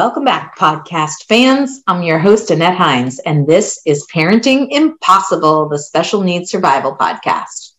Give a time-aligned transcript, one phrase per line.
[0.00, 1.82] Welcome back, podcast fans.
[1.86, 7.74] I'm your host, Annette Hines, and this is Parenting Impossible, the Special Needs Survival Podcast.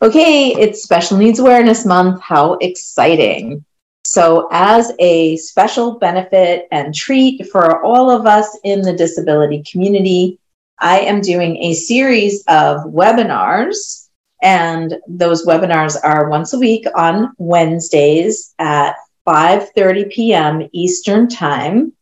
[0.00, 2.22] Okay, it's Special Needs Awareness Month.
[2.22, 3.64] How exciting!
[4.04, 10.38] So, as a special benefit and treat for all of us in the disability community,
[10.78, 14.06] I am doing a series of webinars,
[14.42, 18.94] and those webinars are once a week on Wednesdays at
[19.26, 20.68] 5:30 p.m.
[20.72, 21.92] Eastern Time.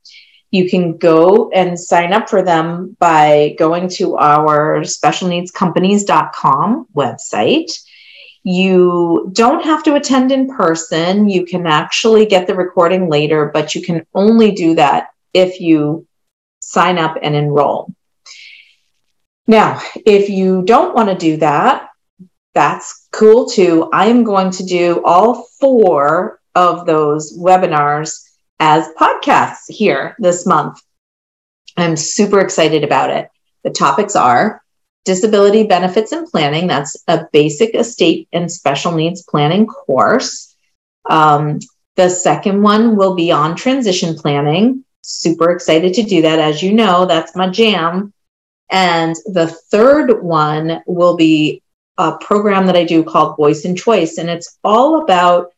[0.51, 7.71] You can go and sign up for them by going to our specialneedscompanies.com website.
[8.43, 11.29] You don't have to attend in person.
[11.29, 16.07] You can actually get the recording later, but you can only do that if you
[16.61, 17.95] sign up and enroll.
[19.47, 21.89] Now, if you don't want to do that,
[22.55, 23.89] that's cool too.
[23.93, 28.23] I am going to do all four of those webinars
[28.59, 30.81] as podcasts here this month.
[31.77, 33.31] I'm super excited about it.
[33.65, 34.63] The topics are
[35.07, 36.67] disability benefits and planning.
[36.67, 40.55] That's a basic estate and special needs planning course.
[41.09, 41.61] Um,
[41.97, 44.85] the second one will be on transition planning.
[45.03, 46.39] Super excited to do that.
[46.39, 48.13] As you know, that's my jam.
[48.71, 51.63] And the third one will be
[51.97, 54.19] a program that I do called Voice and Choice.
[54.19, 55.53] And it's all about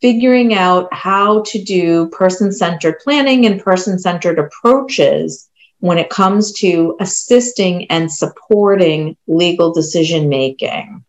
[0.00, 5.48] figuring out how to do person centered planning and person centered approaches
[5.80, 11.04] when it comes to assisting and supporting legal decision making.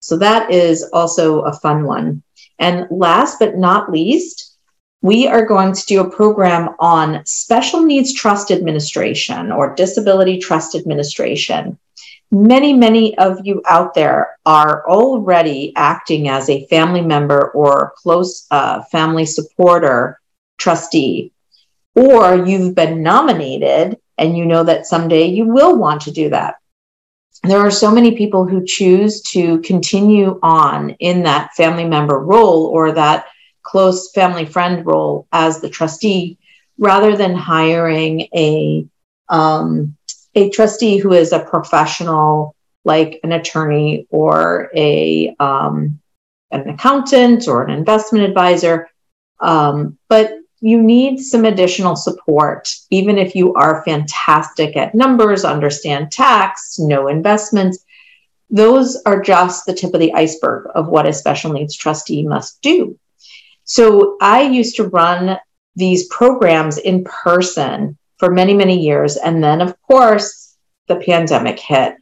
[0.00, 2.22] So that is also a fun one.
[2.58, 4.56] And last but not least,
[5.02, 10.74] we are going to do a program on special needs trust administration or disability trust
[10.74, 11.78] administration
[12.30, 18.46] many, many of you out there are already acting as a family member or close
[18.50, 20.20] uh, family supporter
[20.58, 21.32] trustee,
[21.94, 26.56] or you've been nominated and you know that someday you will want to do that.
[27.44, 32.66] There are so many people who choose to continue on in that family member role
[32.66, 33.26] or that
[33.62, 36.38] close family friend role as the trustee
[36.78, 38.86] rather than hiring a
[39.28, 39.96] um,
[40.38, 42.54] a trustee who is a professional,
[42.84, 46.00] like an attorney or a um,
[46.50, 48.88] an accountant or an investment advisor,
[49.40, 56.10] um, but you need some additional support, even if you are fantastic at numbers, understand
[56.10, 57.84] tax, know investments.
[58.50, 62.60] Those are just the tip of the iceberg of what a special needs trustee must
[62.62, 62.98] do.
[63.64, 65.38] So I used to run
[65.76, 69.16] these programs in person for many, many years.
[69.16, 70.56] And then, of course,
[70.88, 71.96] the pandemic hit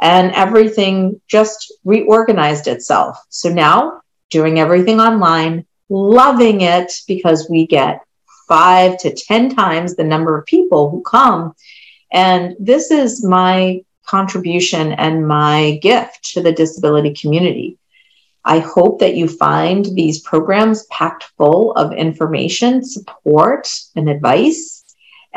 [0.00, 3.18] and everything just reorganized itself.
[3.28, 8.00] So now, doing everything online, loving it because we get
[8.48, 11.54] five to 10 times the number of people who come.
[12.12, 17.78] And this is my contribution and my gift to the disability community.
[18.44, 24.75] I hope that you find these programs packed full of information, support, and advice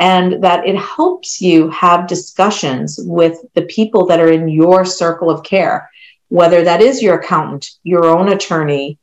[0.00, 5.30] and that it helps you have discussions with the people that are in your circle
[5.30, 5.90] of care,
[6.28, 8.98] whether that is your accountant, your own attorney,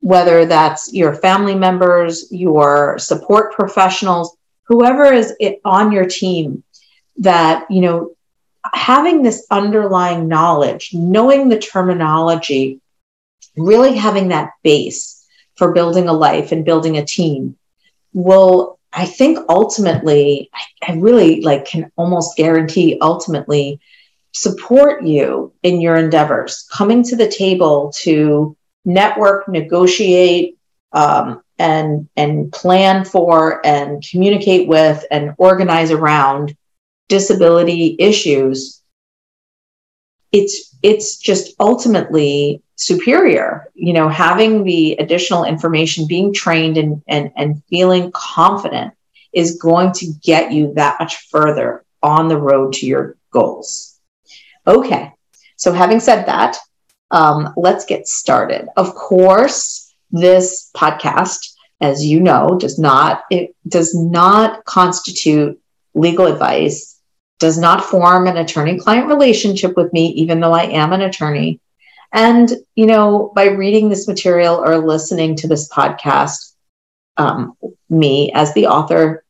[0.00, 5.34] whether that's your family members, your support professionals, whoever is
[5.64, 6.62] on your team
[7.16, 8.12] that, you know,
[8.72, 12.80] having this underlying knowledge, knowing the terminology,
[13.56, 15.26] really having that base
[15.56, 17.56] for building a life and building a team
[18.12, 23.80] will I think ultimately, I, I really like can almost guarantee ultimately
[24.32, 30.58] support you in your endeavors, coming to the table to network, negotiate,
[30.92, 36.56] um, and and plan for and communicate with and organize around
[37.08, 38.82] disability issues.
[40.32, 47.32] It's it's just ultimately superior you know having the additional information being trained and, and
[47.36, 48.94] and feeling confident
[49.32, 53.98] is going to get you that much further on the road to your goals.
[54.66, 55.12] Okay
[55.56, 56.56] so having said that
[57.10, 58.68] um, let's get started.
[58.76, 65.60] Of course this podcast as you know does not it does not constitute
[65.94, 67.00] legal advice
[67.38, 71.60] does not form an attorney client relationship with me even though i am an attorney
[72.12, 76.54] and, you know, by reading this material or listening to this podcast,
[77.16, 77.54] um,
[77.90, 79.24] me as the author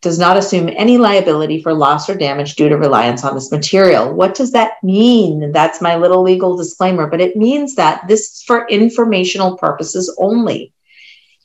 [0.00, 4.12] does not assume any liability for loss or damage due to reliance on this material.
[4.12, 5.50] What does that mean?
[5.50, 10.72] That's my little legal disclaimer, but it means that this is for informational purposes only.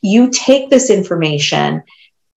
[0.01, 1.83] You take this information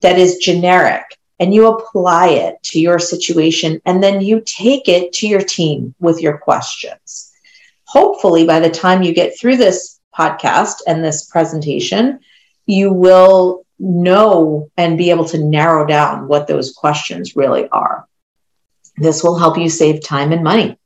[0.01, 5.13] that is generic and you apply it to your situation and then you take it
[5.15, 7.32] to your team with your questions.
[7.93, 12.21] Hopefully, by the time you get through this podcast and this presentation,
[12.65, 18.09] you will know and be able to narrow down what those questions really are.
[18.97, 20.79] This will help you save time and money.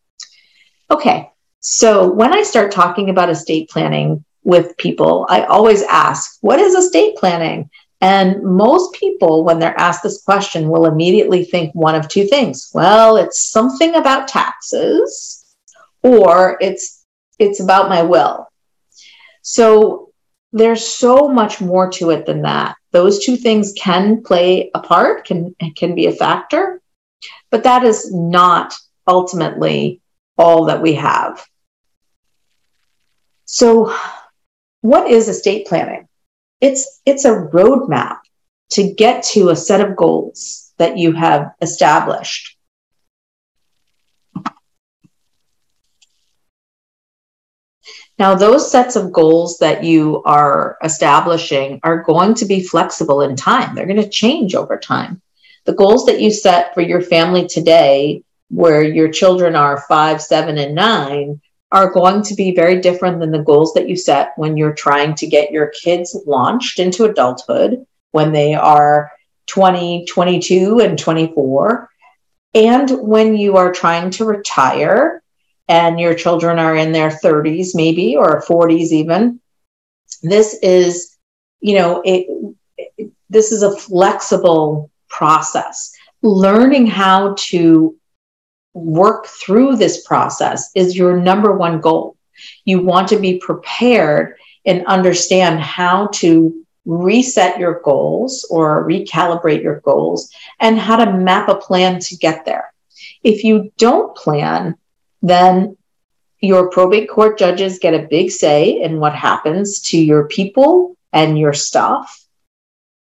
[0.91, 1.31] Okay,
[1.61, 6.75] so when I start talking about estate planning with people, I always ask, What is
[6.75, 7.71] estate planning?
[8.01, 12.69] And most people, when they're asked this question, will immediately think one of two things.
[12.75, 15.45] Well, it's something about taxes,
[16.03, 16.96] or it's
[17.39, 18.49] it's about my will.
[19.43, 20.11] So
[20.53, 22.77] there's so much more to it than that.
[22.93, 26.81] Those two things can play a part, can can be a factor,
[27.51, 28.75] but that is not
[29.07, 30.01] ultimately
[30.39, 31.45] all that we have.
[33.45, 33.95] So
[34.81, 36.09] what is estate planning?
[36.61, 38.19] It's it's a roadmap
[38.71, 42.56] to get to a set of goals that you have established.
[48.19, 53.37] Now, those sets of goals that you are establishing are going to be flexible in
[53.37, 53.75] time.
[53.75, 55.21] They're going to change over time.
[55.65, 60.57] The goals that you set for your family today, where your children are five, seven,
[60.57, 61.41] and nine,
[61.73, 65.15] are going to be very different than the goals that you set when you're trying
[65.17, 69.11] to get your kids launched into adulthood when they are
[69.47, 71.91] 20, 22, and 24.
[72.55, 75.23] And when you are trying to retire
[75.69, 79.41] and your children are in their 30s, maybe, or 40s even.
[80.23, 81.17] This is,
[81.61, 82.27] you know, it,
[82.97, 85.93] it, this is a flexible process.
[86.23, 87.97] Learning how to
[88.75, 92.17] work through this process is your number one goal.
[92.65, 99.81] You want to be prepared and understand how to reset your goals or recalibrate your
[99.81, 100.31] goals
[100.61, 102.73] and how to map a plan to get there.
[103.23, 104.77] If you don't plan,
[105.29, 105.77] then
[106.41, 111.39] your probate court judges get a big say in what happens to your people and
[111.39, 112.27] your stuff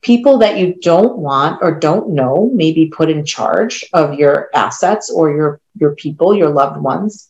[0.07, 4.49] people that you don't want or don't know may be put in charge of your
[4.55, 7.29] assets or your, your people, your loved ones.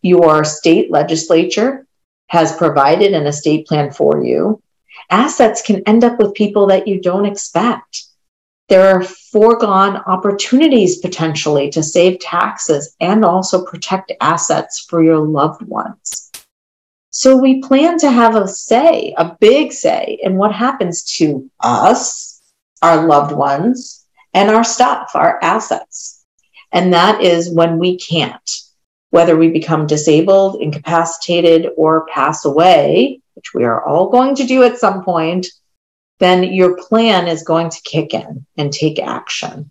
[0.00, 1.86] Your state legislature
[2.28, 4.62] has provided an estate plan for you.
[5.10, 8.04] Assets can end up with people that you don't expect.
[8.68, 15.62] There are foregone opportunities potentially to save taxes and also protect assets for your loved
[15.62, 16.30] ones.
[17.10, 22.42] So we plan to have a say, a big say in what happens to us,
[22.82, 26.24] our loved ones, and our stuff, our assets.
[26.70, 28.50] And that is when we can't,
[29.10, 34.62] whether we become disabled, incapacitated, or pass away, which we are all going to do
[34.62, 35.46] at some point,
[36.18, 39.70] then your plan is going to kick in and take action.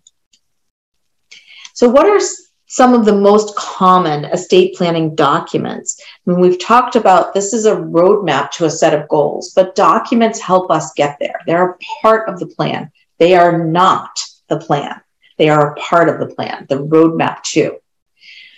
[1.74, 2.20] So, what are
[2.68, 6.00] some of the most common estate planning documents.
[6.00, 9.74] I mean, we've talked about this is a roadmap to a set of goals, but
[9.74, 11.40] documents help us get there.
[11.46, 12.92] They're a part of the plan.
[13.18, 15.00] They are not the plan.
[15.38, 17.78] They are a part of the plan, the roadmap too.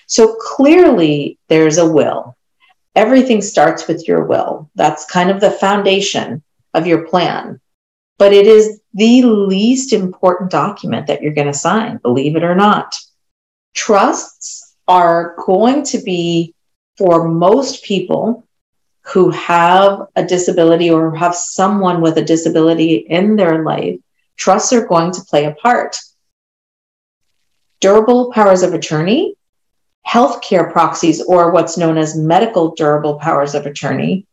[0.06, 2.37] So clearly there's a will.
[2.97, 4.70] Everything starts with your will.
[4.75, 6.42] That's kind of the foundation
[6.75, 7.59] of your plan.
[8.20, 12.54] But it is the least important document that you're going to sign, believe it or
[12.54, 12.94] not.
[13.74, 16.54] Trusts are going to be
[16.98, 18.46] for most people
[19.06, 23.96] who have a disability or have someone with a disability in their life,
[24.36, 25.98] trusts are going to play a part.
[27.80, 29.34] Durable powers of attorney,
[30.06, 34.26] healthcare proxies, or what's known as medical durable powers of attorney,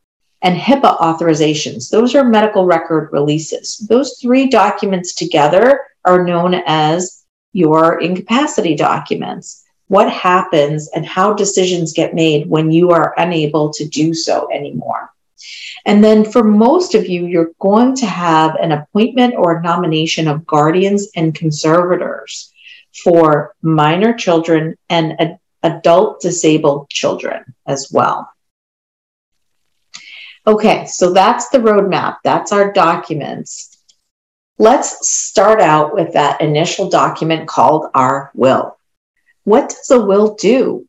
[0.48, 1.89] and HIPAA authorizations.
[1.89, 3.80] Those are medical record releases.
[3.89, 9.66] Those three documents together are known as your incapacity documents.
[9.89, 15.12] What happens and how decisions get made when you are unable to do so anymore.
[15.86, 20.48] And then for most of you, you're going to have an appointment or nomination of
[20.48, 22.54] guardians and conservators
[23.04, 28.30] for minor children and ad- adult disabled children as well.
[30.48, 32.18] Okay, so that's the roadmap.
[32.24, 33.77] That's our documents.
[34.58, 38.77] Let's start out with that initial document called our will.
[39.44, 40.88] What does a will do?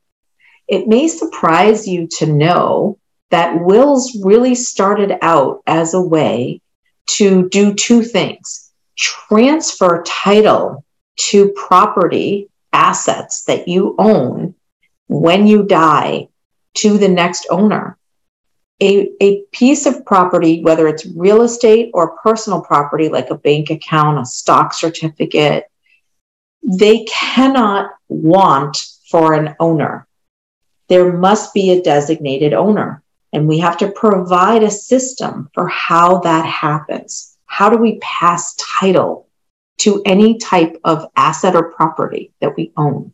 [0.68, 2.98] It may surprise you to know
[3.30, 6.60] that wills really started out as a way
[7.06, 10.84] to do two things transfer title
[11.16, 14.54] to property assets that you own
[15.08, 16.28] when you die
[16.74, 17.97] to the next owner.
[18.80, 23.70] A, a piece of property, whether it's real estate or personal property, like a bank
[23.70, 25.64] account, a stock certificate,
[26.62, 30.06] they cannot want for an owner.
[30.88, 33.02] There must be a designated owner.
[33.32, 37.36] And we have to provide a system for how that happens.
[37.44, 39.28] How do we pass title
[39.78, 43.12] to any type of asset or property that we own?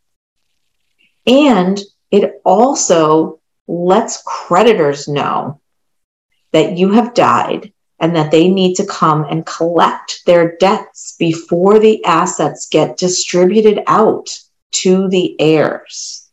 [1.26, 1.80] And
[2.11, 5.61] it also lets creditors know
[6.52, 11.78] that you have died and that they need to come and collect their debts before
[11.78, 14.38] the assets get distributed out
[14.73, 16.28] to the heirs.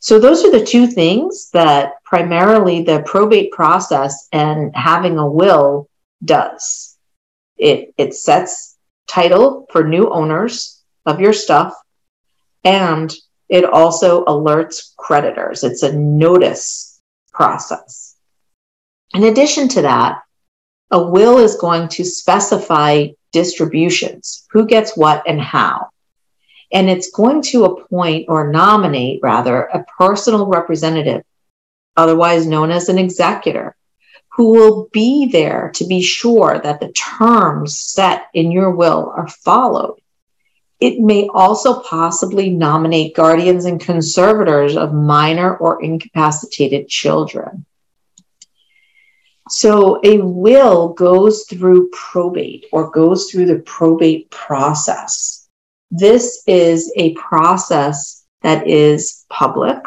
[0.00, 5.88] So, those are the two things that primarily the probate process and having a will
[6.24, 6.98] does.
[7.56, 8.76] It, it sets
[9.06, 11.74] title for new owners of your stuff
[12.64, 13.14] and
[13.52, 15.62] it also alerts creditors.
[15.62, 16.98] It's a notice
[17.34, 18.16] process.
[19.12, 20.22] In addition to that,
[20.90, 25.90] a will is going to specify distributions who gets what and how.
[26.72, 31.22] And it's going to appoint or nominate, rather, a personal representative,
[31.94, 33.76] otherwise known as an executor,
[34.30, 39.28] who will be there to be sure that the terms set in your will are
[39.28, 40.01] followed
[40.82, 47.64] it may also possibly nominate guardians and conservators of minor or incapacitated children.
[49.48, 55.48] So a will goes through probate or goes through the probate process.
[55.92, 59.78] This is a process that is public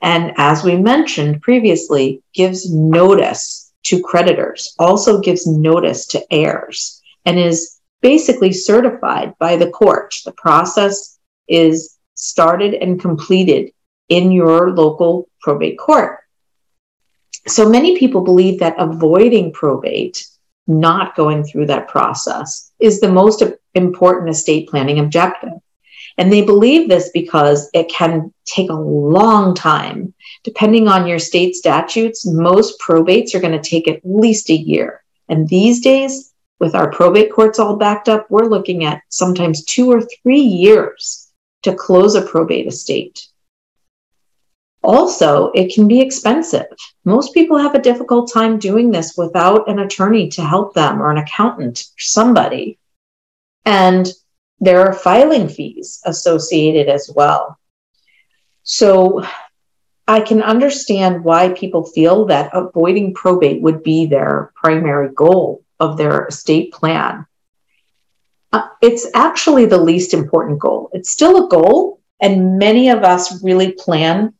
[0.00, 7.38] and, as we mentioned previously, gives notice to creditors, also gives notice to heirs, and
[7.38, 10.14] is basically certified by the court.
[10.24, 13.72] The process is started and completed
[14.08, 16.18] in your local probate court.
[17.46, 20.26] So many people believe that avoiding probate,
[20.66, 23.42] not going through that process, is the most
[23.74, 25.52] important estate planning objective.
[26.18, 30.12] And they believe this because it can take a long time.
[30.42, 35.02] Depending on your state statutes, most probates are going to take at least a year.
[35.28, 39.90] And these days, with our probate courts all backed up, we're looking at sometimes two
[39.90, 41.28] or three years
[41.62, 43.26] to close a probate estate.
[44.82, 46.66] Also, it can be expensive.
[47.04, 51.10] Most people have a difficult time doing this without an attorney to help them or
[51.10, 52.78] an accountant or somebody.
[53.64, 54.08] And
[54.60, 57.58] there are filing fees associated as well.
[58.62, 59.24] So
[60.06, 65.96] I can understand why people feel that avoiding probate would be their primary goal of
[65.96, 67.26] their estate plan.
[68.52, 70.90] Uh, it's actually the least important goal.
[70.92, 74.34] It's still a goal, and many of us really plan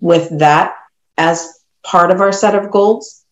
[0.00, 0.74] with that
[1.16, 3.24] as part of our set of goals.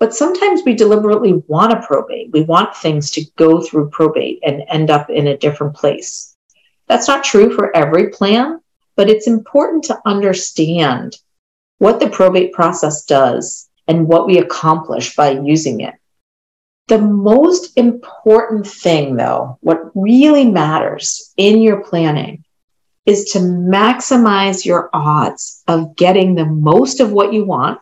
[0.00, 2.30] But sometimes we deliberately want a probate.
[2.32, 6.36] We want things to go through probate and end up in a different place.
[6.86, 8.60] That's not true for every plan,
[8.96, 11.16] but it's important to understand
[11.78, 15.94] what the probate process does and what we accomplish by using it.
[16.88, 22.44] The most important thing, though, what really matters in your planning
[23.04, 27.78] is to maximize your odds of getting the most of what you want,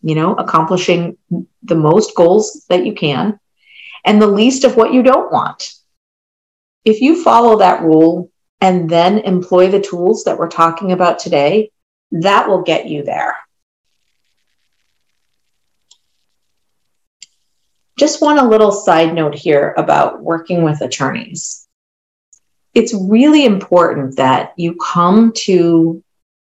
[0.00, 1.18] you know, accomplishing
[1.62, 3.38] the most goals that you can,
[4.04, 5.74] and the least of what you don't want.
[6.84, 11.72] If you follow that rule and then employ the tools that we're talking about today,
[12.12, 13.36] that will get you there.
[17.98, 21.66] Just one a little side note here about working with attorneys.
[22.72, 26.04] It's really important that you come to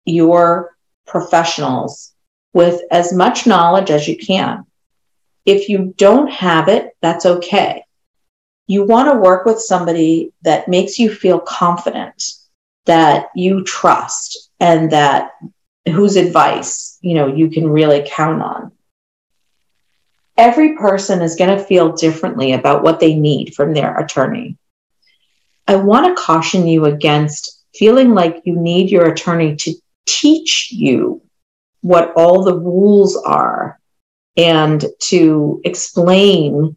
[0.07, 0.75] your
[1.07, 2.15] professionals
[2.55, 4.65] with as much knowledge as you can.
[5.45, 7.85] If you don't have it, that's okay.
[8.67, 12.33] You want to work with somebody that makes you feel confident,
[12.87, 15.33] that you trust, and that
[15.87, 18.73] whose advice, you know, you can really count on
[20.37, 24.57] every person is going to feel differently about what they need from their attorney.
[25.67, 29.75] I want to caution you against feeling like you need your attorney to
[30.07, 31.23] teach you
[31.81, 33.79] what all the rules are
[34.37, 36.77] and to explain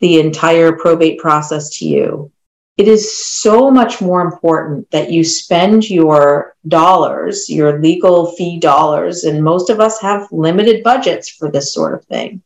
[0.00, 2.32] the entire probate process to you.
[2.76, 9.24] It is so much more important that you spend your dollars, your legal fee dollars,
[9.24, 12.42] and most of us have limited budgets for this sort of thing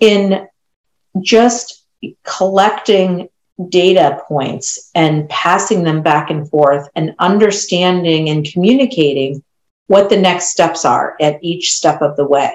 [0.00, 0.48] in
[1.20, 1.84] just
[2.24, 3.28] collecting
[3.68, 9.42] data points and passing them back and forth and understanding and communicating
[9.86, 12.54] what the next steps are at each step of the way.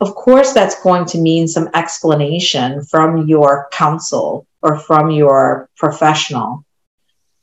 [0.00, 6.64] Of course, that's going to mean some explanation from your counsel or from your professional.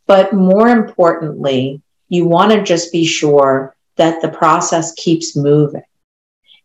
[0.08, 5.84] But more importantly, you want to just be sure that the process keeps moving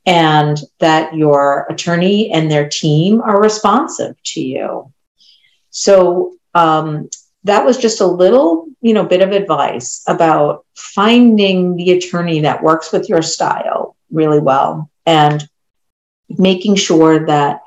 [0.06, 4.92] and that your attorney and their team are responsive to you.
[5.70, 7.10] So um,
[7.44, 12.62] that was just a little, you know, bit of advice about finding the attorney that
[12.62, 15.46] works with your style really well and
[16.28, 17.62] making sure that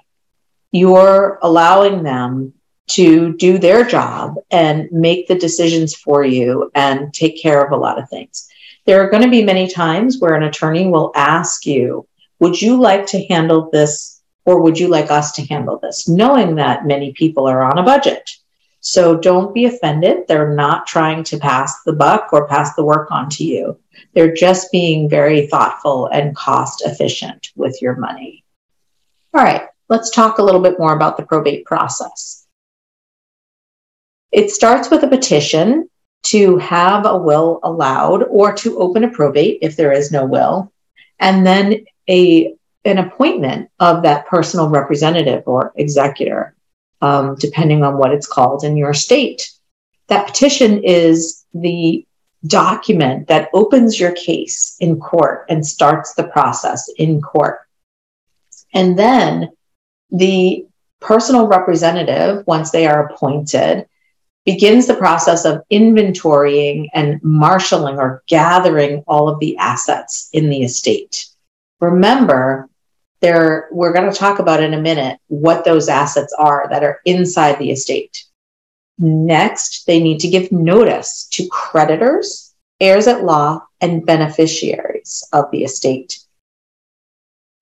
[0.72, 2.54] you're allowing them
[2.88, 7.78] to do their job and make the decisions for you and take care of a
[7.78, 8.50] lot of things.
[8.86, 12.08] There are going to be many times where an attorney will ask you,
[12.40, 16.08] Would you like to handle this or would you like us to handle this?
[16.08, 18.30] Knowing that many people are on a budget.
[18.82, 20.28] So don't be offended.
[20.28, 23.78] They're not trying to pass the buck or pass the work on to you.
[24.14, 28.44] They're just being very thoughtful and cost efficient with your money.
[29.34, 32.48] All right, let's talk a little bit more about the probate process.
[34.32, 35.90] It starts with a petition
[36.24, 40.72] to have a will allowed or to open a probate if there is no will,
[41.20, 42.54] and then a
[42.86, 46.56] an appointment of that personal representative or executor,
[47.02, 49.52] um, depending on what it's called in your state.
[50.08, 52.06] That petition is the
[52.48, 57.60] document that opens your case in court and starts the process in court.
[58.74, 59.50] And then
[60.10, 60.66] the
[61.02, 63.88] personal representative, once they are appointed,
[64.46, 70.64] begins the process of inventorying and marshaling or gathering all of the assets in the
[70.64, 71.28] estate.
[71.80, 72.70] Remember,
[73.22, 77.02] there we're going to talk about in a minute what those assets are that are
[77.06, 78.26] inside the estate.
[78.98, 85.64] Next, they need to give notice to creditors, heirs at law, and beneficiaries of the
[85.64, 86.20] estate.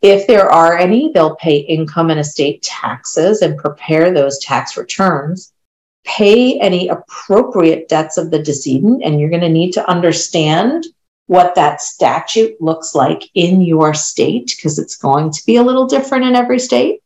[0.01, 5.53] If there are any, they'll pay income and estate taxes and prepare those tax returns.
[6.05, 10.85] Pay any appropriate debts of the decedent, and you're going to need to understand
[11.27, 15.87] what that statute looks like in your state, because it's going to be a little
[15.87, 17.01] different in every state.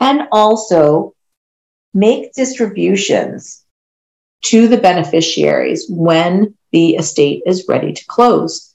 [0.00, 1.14] And also
[1.92, 3.64] make distributions
[4.42, 8.74] to the beneficiaries when the estate is ready to close.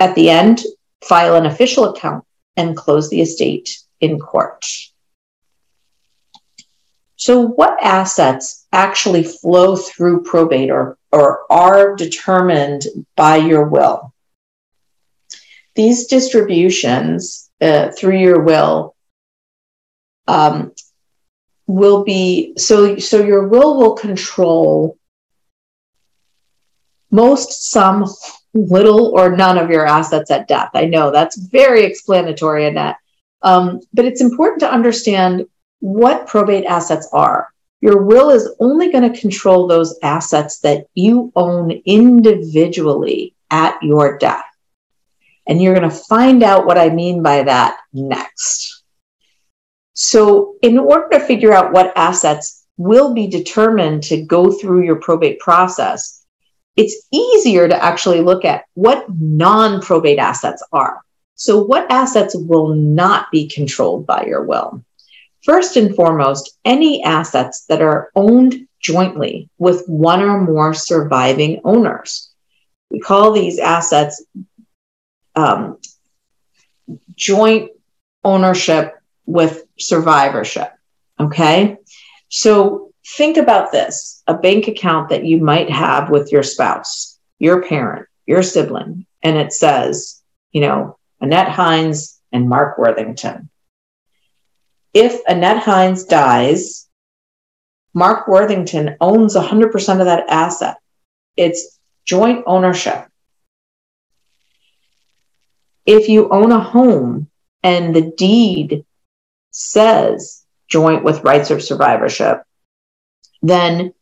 [0.00, 0.62] At the end,
[1.04, 2.24] file an official account
[2.56, 4.66] and close the estate in court.
[7.22, 12.82] So, what assets actually flow through probate or, or are determined
[13.14, 14.12] by your will?
[15.76, 18.96] These distributions uh, through your will
[20.26, 20.72] um,
[21.68, 24.98] will be so so your will will control
[27.12, 28.04] most some
[28.52, 32.96] little or none of your assets at death i know that's very explanatory that
[33.42, 35.46] um, but it's important to understand
[35.82, 37.52] what probate assets are.
[37.80, 44.16] Your will is only going to control those assets that you own individually at your
[44.16, 44.44] death.
[45.48, 48.84] And you're going to find out what I mean by that next.
[49.94, 54.96] So, in order to figure out what assets will be determined to go through your
[54.96, 56.24] probate process,
[56.76, 61.00] it's easier to actually look at what non probate assets are.
[61.34, 64.84] So, what assets will not be controlled by your will?
[65.42, 72.30] First and foremost, any assets that are owned jointly with one or more surviving owners.
[72.90, 74.24] We call these assets
[75.34, 75.78] um,
[77.16, 77.70] joint
[78.24, 78.94] ownership
[79.26, 80.72] with survivorship.
[81.18, 81.78] Okay.
[82.28, 87.62] So think about this a bank account that you might have with your spouse, your
[87.62, 93.48] parent, your sibling, and it says, you know, Annette Hines and Mark Worthington
[94.94, 96.88] if Annette Hines dies,
[97.94, 100.76] Mark Worthington owns 100% of that asset.
[101.36, 103.06] It's joint ownership.
[105.84, 107.28] If you own a home
[107.62, 108.84] and the deed
[109.50, 112.42] says joint with rights of survivorship,
[113.42, 113.92] then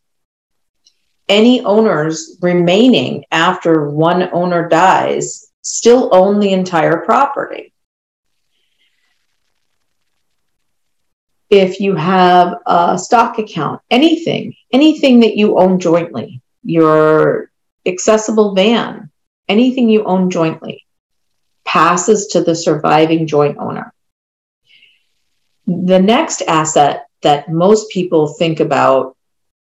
[1.29, 7.70] any owners remaining after one owner dies still own the entire property.
[11.51, 17.51] If you have a stock account, anything, anything that you own jointly, your
[17.85, 19.11] accessible van,
[19.49, 20.87] anything you own jointly,
[21.65, 23.93] passes to the surviving joint owner.
[25.67, 29.17] The next asset that most people think about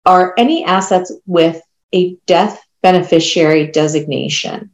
[0.05, 1.61] are any assets with
[1.93, 4.71] a death beneficiary designation.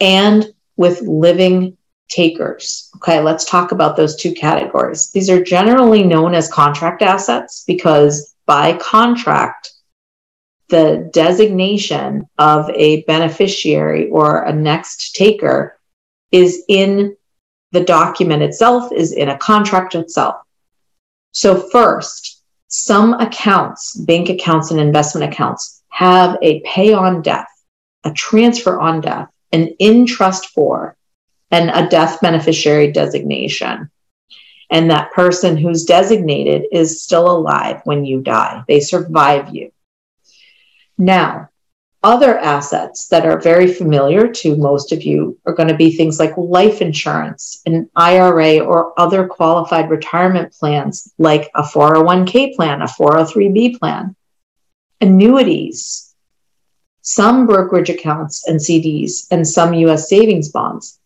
[0.00, 1.76] and with living
[2.08, 2.90] takers.
[2.96, 5.10] Okay, let's talk about those two categories.
[5.10, 9.72] These are generally known as contract assets because by contract,
[10.68, 15.78] the designation of a beneficiary or a next taker
[16.30, 17.16] is in
[17.72, 20.36] the document itself, is in a contract itself.
[21.32, 27.48] So, first, some accounts, bank accounts and investment accounts, have a pay on death,
[28.04, 30.96] a transfer on death, an in trust for,
[31.52, 33.90] and a death beneficiary designation.
[34.70, 39.70] And that person who's designated is still alive when you die, they survive you.
[40.96, 41.50] Now,
[42.02, 46.18] other assets that are very familiar to most of you are going to be things
[46.18, 52.86] like life insurance, an IRA, or other qualified retirement plans like a 401k plan, a
[52.86, 54.16] 403b plan,
[55.00, 56.12] annuities,
[57.02, 60.98] some brokerage accounts and CDs, and some US savings bonds.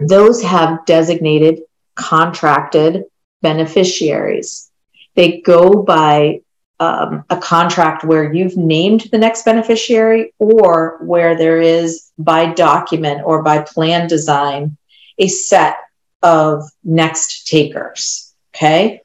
[0.00, 1.60] Those have designated
[1.94, 3.04] contracted
[3.42, 4.70] beneficiaries.
[5.14, 6.40] They go by
[6.78, 13.20] um, a contract where you've named the next beneficiary or where there is by document
[13.24, 14.78] or by plan design
[15.18, 15.76] a set
[16.22, 18.32] of next takers.
[18.54, 19.02] Okay.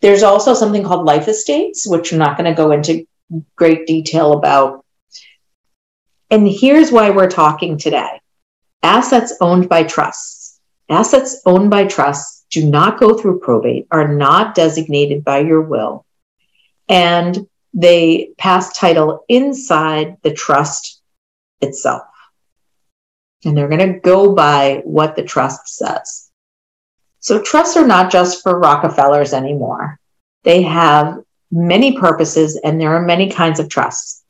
[0.00, 3.06] There's also something called life estates, which I'm not going to go into
[3.56, 4.84] great detail about.
[6.30, 8.20] And here's why we're talking today
[8.82, 10.60] assets owned by trusts.
[10.88, 16.06] Assets owned by trusts do not go through probate, are not designated by your will,
[16.88, 21.02] and they pass title inside the trust
[21.60, 22.04] itself.
[23.44, 26.30] And they're going to go by what the trust says.
[27.20, 29.98] So, trusts are not just for Rockefellers anymore.
[30.44, 31.18] They have
[31.50, 34.24] many purposes, and there are many kinds of trusts.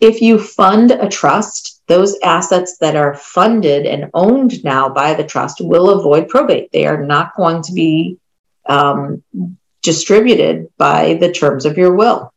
[0.00, 5.24] If you fund a trust, those assets that are funded and owned now by the
[5.24, 6.72] trust will avoid probate.
[6.72, 8.18] They are not going to be
[8.66, 9.22] um,
[9.82, 12.32] distributed by the terms of your will.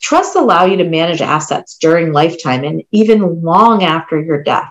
[0.00, 4.70] Trusts allow you to manage assets during lifetime and even long after your death.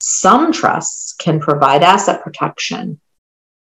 [0.00, 2.98] Some trusts can provide asset protection.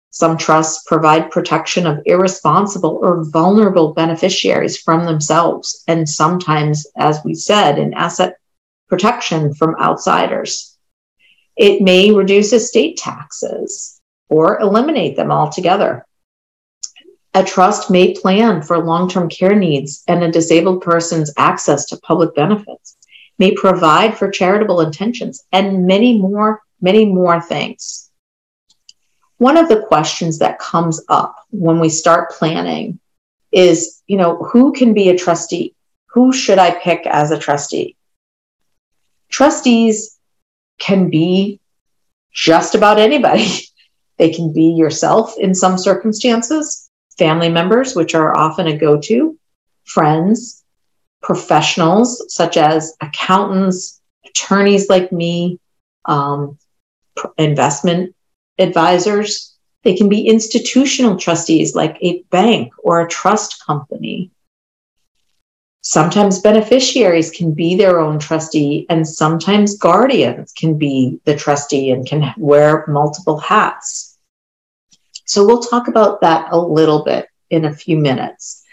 [0.10, 7.36] Some trusts provide protection of irresponsible or vulnerable beneficiaries from themselves, and sometimes, as we
[7.36, 8.38] said, an asset
[8.92, 10.78] protection from outsiders.
[11.56, 16.06] It may reduce estate taxes or eliminate them altogether.
[17.34, 22.02] A trust may plan for long term care needs and a disabled person's access to
[22.02, 22.98] public benefits,
[23.40, 28.12] may provide for charitable intentions, and many more, many more things.
[29.38, 33.00] One of the questions that comes up when we start planning
[33.54, 35.76] is, you know, who can be a trustee?
[36.08, 37.96] Who should I pick as a trustee?
[39.32, 40.20] Trustees
[40.80, 41.60] can be
[42.34, 43.48] just about anybody.
[44.18, 49.36] They can be yourself in some circumstances, family members, which are often a go to,
[49.86, 50.64] friends,
[51.24, 55.60] professionals such as accountants, attorneys like me,
[56.06, 56.60] um,
[57.40, 58.16] investment
[58.60, 59.58] advisors.
[59.84, 64.30] They can be institutional trustees like a bank or a trust company.
[65.84, 72.06] Sometimes beneficiaries can be their own trustee, and sometimes guardians can be the trustee and
[72.06, 74.16] can wear multiple hats.
[75.26, 78.64] So we'll talk about that a little bit in a few minutes.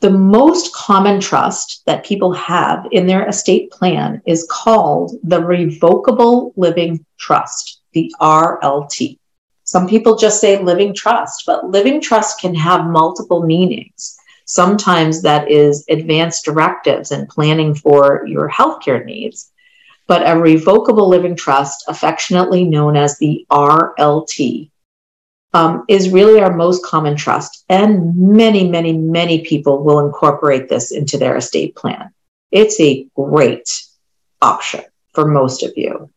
[0.00, 6.52] The most common trust that people have in their estate plan is called the Revocable
[6.56, 9.18] Living Trust, the RLT.
[9.64, 14.19] Some people just say living trust, but living trust can have multiple meanings.
[14.50, 19.48] Sometimes that is advanced directives and planning for your healthcare needs.
[20.08, 24.72] But a revocable living trust, affectionately known as the RLT,
[25.54, 27.64] um, is really our most common trust.
[27.68, 32.12] And many, many, many people will incorporate this into their estate plan.
[32.50, 33.84] It's a great
[34.42, 34.82] option
[35.14, 36.10] for most of you.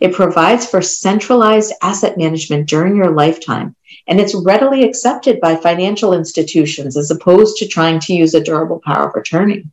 [0.00, 3.74] It provides for centralized asset management during your lifetime,
[4.06, 8.80] and it's readily accepted by financial institutions as opposed to trying to use a durable
[8.84, 9.64] power of attorney.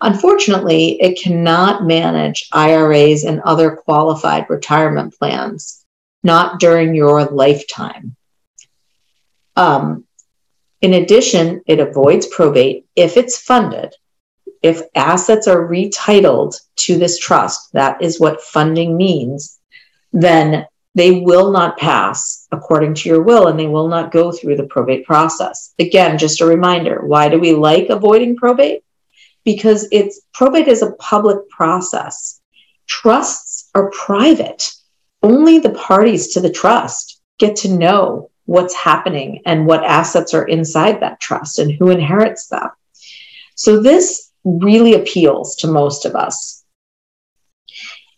[0.00, 5.84] Unfortunately, it cannot manage IRAs and other qualified retirement plans,
[6.22, 8.16] not during your lifetime.
[9.56, 10.04] Um,
[10.80, 13.94] in addition, it avoids probate if it's funded
[14.62, 19.58] if assets are retitled to this trust, that is what funding means,
[20.12, 24.56] then they will not pass according to your will and they will not go through
[24.56, 25.72] the probate process.
[25.78, 28.82] Again, just a reminder why do we like avoiding probate?
[29.44, 32.40] because it's probate is a public process.
[32.86, 34.70] Trusts are private.
[35.22, 40.46] Only the parties to the trust get to know what's happening and what assets are
[40.46, 42.68] inside that trust and who inherits them.
[43.54, 46.64] So this really appeals to most of us.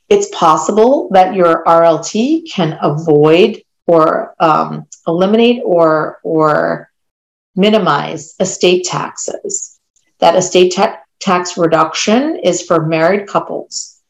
[0.09, 6.91] It's possible that your RLT can avoid or um, eliminate or or
[7.57, 9.79] minimize estate taxes.
[10.19, 14.01] That estate ta- tax reduction is for married couples.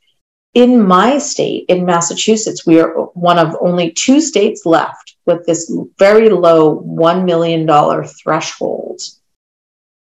[0.55, 5.73] In my state, in Massachusetts, we are one of only two states left with this
[5.99, 7.67] very low $1 million
[8.23, 9.01] threshold.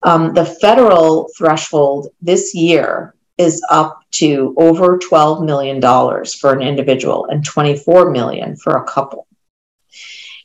[0.03, 7.27] Um, the federal threshold this year is up to over $12 million for an individual
[7.27, 9.27] and 24 million for a couple.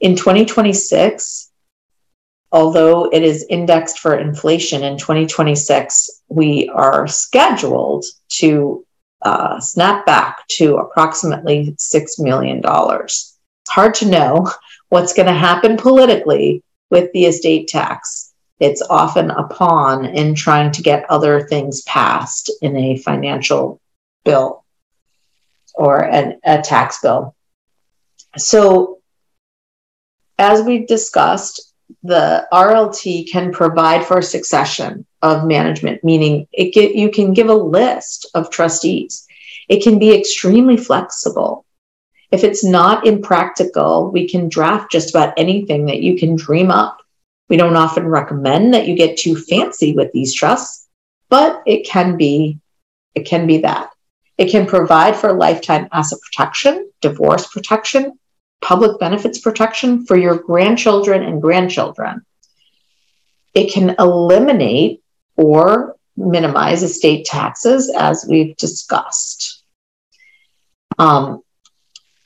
[0.02, 1.52] In 2026,
[2.52, 8.86] although it is indexed for inflation in 2026, we are scheduled to
[9.22, 12.62] uh, snap back to approximately $6 million.
[12.64, 13.38] It's
[13.68, 14.50] hard to know
[14.90, 18.25] what's going to happen politically with the estate tax.
[18.60, 23.82] It's often a pawn in trying to get other things passed in a financial
[24.24, 24.64] bill
[25.74, 27.36] or an, a tax bill.
[28.38, 29.00] So
[30.38, 37.10] as we discussed, the RLT can provide for succession of management, meaning it get, you
[37.10, 39.28] can give a list of trustees.
[39.70, 41.66] It can be extremely flexible.
[42.32, 46.98] If it's not impractical, we can draft just about anything that you can dream up.
[47.50, 50.88] We don't often recommend that you get too fancy with these trusts,
[51.30, 52.60] but it can be
[53.14, 53.92] it can be that.
[54.38, 58.20] It can provide for lifetime asset protection, divorce protection,
[58.62, 62.26] public benefits protection for your grandchildren and grandchildren.
[63.54, 65.02] It can eliminate
[65.38, 69.64] or minimize estate taxes, as we've discussed.
[70.98, 71.42] Um,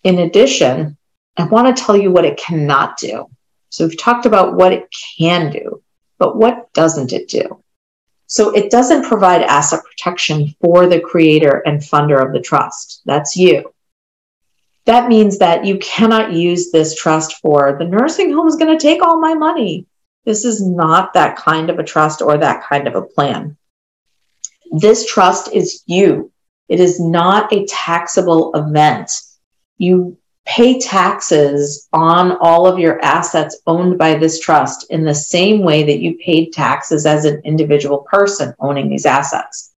[0.04, 0.98] in addition,
[1.38, 3.30] I want to tell you what it cannot do.
[3.70, 5.82] So we've talked about what it can do,
[6.18, 7.64] but what doesn't it do?
[8.28, 13.02] So it doesn't provide asset protection for the creator and funder of the trust.
[13.06, 13.74] That's you
[14.90, 18.82] that means that you cannot use this trust for the nursing home is going to
[18.82, 19.86] take all my money.
[20.26, 23.56] This is not that kind of a trust or that kind of a plan.
[24.72, 26.32] This trust is you.
[26.68, 29.12] It is not a taxable event.
[29.78, 30.18] You
[30.50, 35.84] pay taxes on all of your assets owned by this trust in the same way
[35.84, 39.74] that you paid taxes as an individual person owning these assets.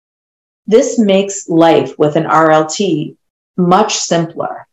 [0.68, 3.16] This makes life with an RLT
[3.56, 4.68] much simpler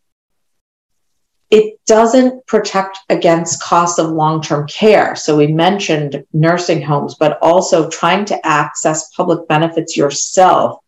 [1.50, 5.16] it doesn't protect against costs of long-term care.
[5.16, 10.80] So we mentioned nursing homes, but also trying to access public benefits yourself.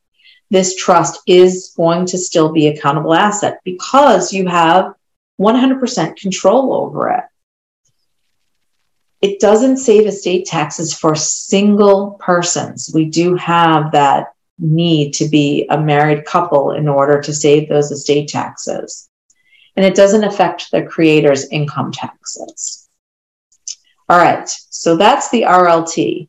[0.49, 4.93] This trust is going to still be a countable asset because you have
[5.39, 7.23] 100% control over it.
[9.21, 12.91] It doesn't save estate taxes for single persons.
[12.93, 17.91] We do have that need to be a married couple in order to save those
[17.91, 19.09] estate taxes
[19.79, 22.89] and it doesn't affect the creator's income taxes.
[24.09, 26.27] All right, so that's the RLT.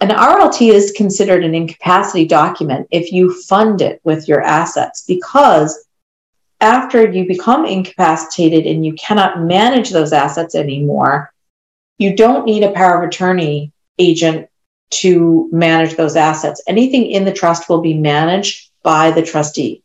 [0.00, 5.86] An RLT is considered an incapacity document if you fund it with your assets because
[6.60, 11.32] after you become incapacitated and you cannot manage those assets anymore,
[11.98, 14.48] you don't need a power of attorney agent
[14.90, 16.62] to manage those assets.
[16.66, 19.82] Anything in the trust will be managed by the trustee.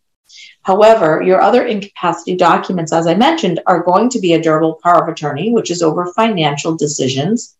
[0.64, 5.04] However, your other incapacity documents, as I mentioned, are going to be a durable power
[5.04, 7.56] of attorney, which is over financial decisions,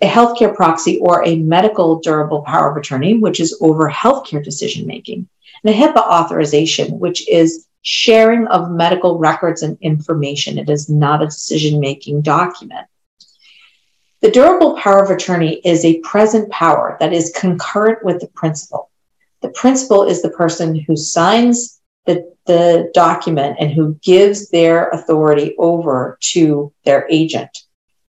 [0.00, 4.86] a healthcare proxy or a medical durable power of attorney, which is over healthcare decision
[4.86, 5.28] making,
[5.64, 10.58] and a HIPAA authorization, which is sharing of medical records and information.
[10.58, 12.86] It is not a decision making document.
[14.20, 18.90] The durable power of attorney is a present power that is concurrent with the principal.
[19.40, 25.54] The principal is the person who signs the, the document and who gives their authority
[25.58, 27.50] over to their agent.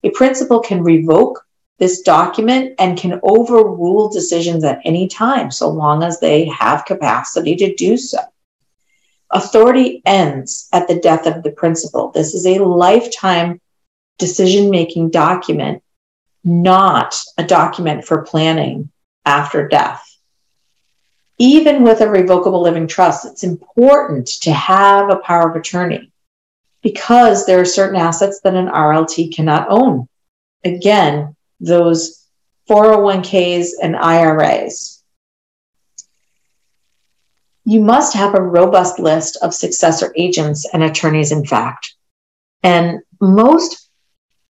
[0.03, 1.47] A principal can revoke
[1.79, 7.55] this document and can overrule decisions at any time so long as they have capacity
[7.57, 8.19] to do so.
[9.31, 12.11] Authority ends at the death of the principal.
[12.11, 13.61] This is a lifetime
[14.19, 15.83] decision making document,
[16.43, 18.91] not a document for planning
[19.25, 20.11] after death
[21.41, 26.13] even with a revocable living trust, it's important to have a power of attorney
[26.83, 30.07] because there are certain assets that an RLT cannot own.
[30.65, 32.27] Again, those
[32.69, 35.00] 401ks and IRAs.
[37.65, 41.95] You must have a robust list of successor agents and attorneys, in fact.
[42.63, 43.89] And most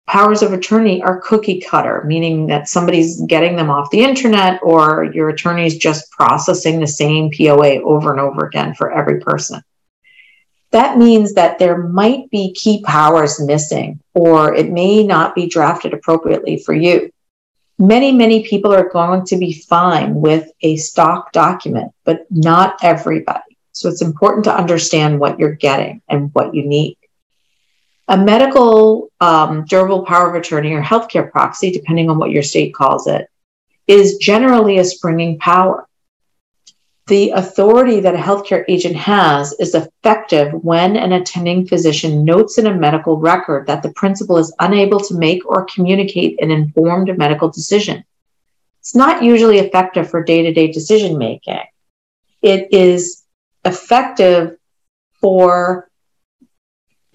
[0.07, 5.05] powers of attorney are cookie cutter, meaning that somebody's getting them off the internet or
[5.13, 9.61] your attorney is just processing the same POA over and over again for every person.
[10.71, 15.93] That means that there might be key powers missing, or it may not be drafted
[15.93, 17.11] appropriately for you.
[17.77, 23.57] Many, many people are going to be fine with a stock document, but not everybody.
[23.73, 26.97] So it's important to understand what you're getting and what you need.
[28.07, 32.73] A medical um, durable power of attorney or healthcare proxy, depending on what your state
[32.73, 33.27] calls it,
[33.87, 35.87] is generally a springing power.
[37.07, 42.65] The authority that a healthcare agent has is effective when an attending physician notes in
[42.65, 47.49] a medical record that the principal is unable to make or communicate an informed medical
[47.49, 48.03] decision.
[48.79, 51.61] It's not usually effective for day to day decision making.
[52.41, 53.23] It is
[53.63, 54.57] effective
[55.21, 55.89] for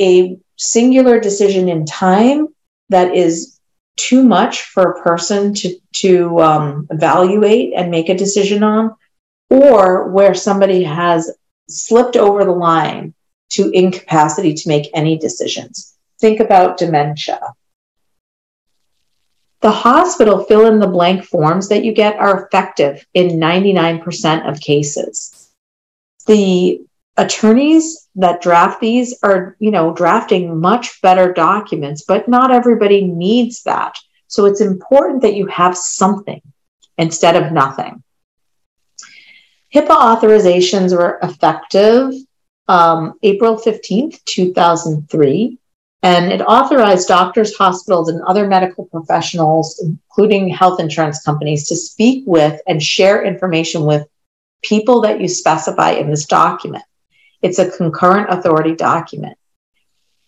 [0.01, 2.49] a singular decision in time
[2.91, 3.59] that is
[3.97, 8.95] too much for a person to, to um, evaluate and make a decision on,
[9.51, 11.31] or where somebody has
[11.69, 13.13] slipped over the line
[13.51, 15.97] to incapacity to make any decisions.
[16.21, 17.41] Think about dementia.
[19.61, 24.61] The hospital fill in the blank forms that you get are effective in 99% of
[24.61, 25.51] cases.
[26.27, 26.81] The
[27.17, 33.63] attorneys that draft these are, you know, drafting much better documents, but not everybody needs
[33.65, 33.97] that.
[34.29, 36.41] So it's important that you have something
[36.97, 38.03] instead of nothing.
[39.75, 42.13] HIPAA authorizations were effective
[42.67, 45.59] um, April 15th, 2003,
[46.03, 52.25] and it authorized doctors, hospitals, and other medical professionals, including health insurance companies, to speak
[52.27, 54.07] with and share information with
[54.63, 56.85] people that you specify in this document.
[57.43, 59.37] It's a concurrent authority document.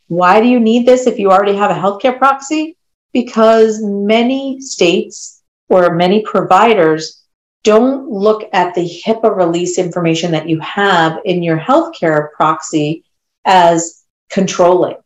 [0.09, 2.77] Why do you need this if you already have a healthcare proxy?
[3.13, 7.22] Because many states or many providers
[7.65, 13.05] don't look at the HIPAA release information that you have in your healthcare proxy
[13.45, 14.97] as controlling.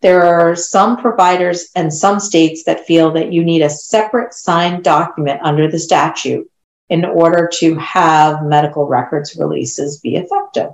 [0.00, 4.84] There are some providers and some states that feel that you need a separate signed
[4.84, 6.50] document under the statute
[6.90, 10.72] in order to have medical records releases be effective.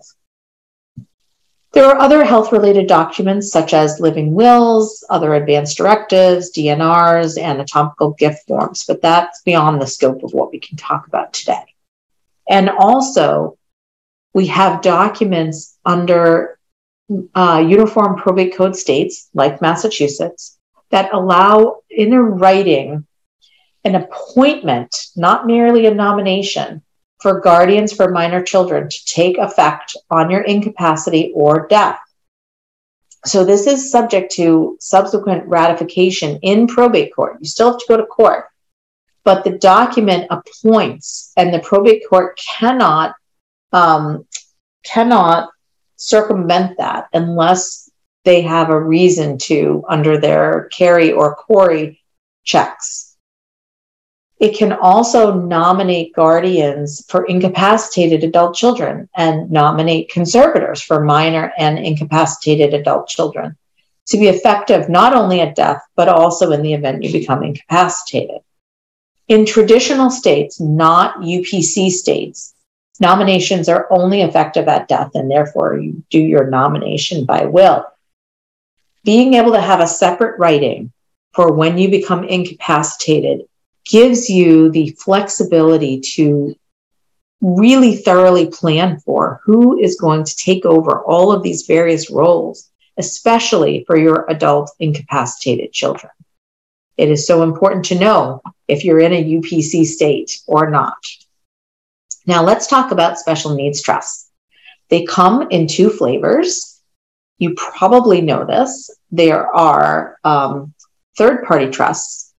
[1.73, 8.11] There are other health related documents such as living wills, other advanced directives, DNRs, anatomical
[8.13, 11.75] gift forms, but that's beyond the scope of what we can talk about today.
[12.49, 13.57] And also,
[14.35, 16.59] we have documents under
[17.35, 20.59] uh, uniform probate code states like Massachusetts
[20.91, 23.07] that allow in a writing
[23.85, 26.83] an appointment, not merely a nomination,
[27.21, 31.99] for guardians for minor children to take effect on your incapacity or death.
[33.27, 37.37] So this is subject to subsequent ratification in probate court.
[37.41, 38.47] You still have to go to court,
[39.25, 43.15] but the document appoints, and the probate court cannot
[43.73, 44.27] um,
[44.85, 45.51] cannot
[45.97, 47.91] circumvent that unless
[48.25, 52.01] they have a reason to under their carry or CORI
[52.43, 53.10] checks.
[54.41, 61.79] It can also nominate guardians for incapacitated adult children and nominate conservators for minor and
[61.79, 63.59] incapacitated adult children
[64.07, 68.41] to be effective not only at death, but also in the event you become incapacitated.
[69.29, 72.55] In traditional states, not UPC states,
[72.99, 77.87] nominations are only effective at death, and therefore you do your nomination by will.
[79.05, 80.93] Being able to have a separate writing
[81.33, 83.43] for when you become incapacitated
[83.85, 86.55] gives you the flexibility to
[87.41, 92.71] really thoroughly plan for who is going to take over all of these various roles,
[92.99, 96.13] especially for your adult incapacitated children.
[96.97, 100.99] It is so important to know if you're in a UPC state or not.
[102.27, 104.29] Now, let's talk about special needs trusts.
[104.91, 106.81] They come in two flavors.
[107.39, 108.91] You probably know this.
[109.11, 110.75] There are um,
[111.17, 112.30] third party trusts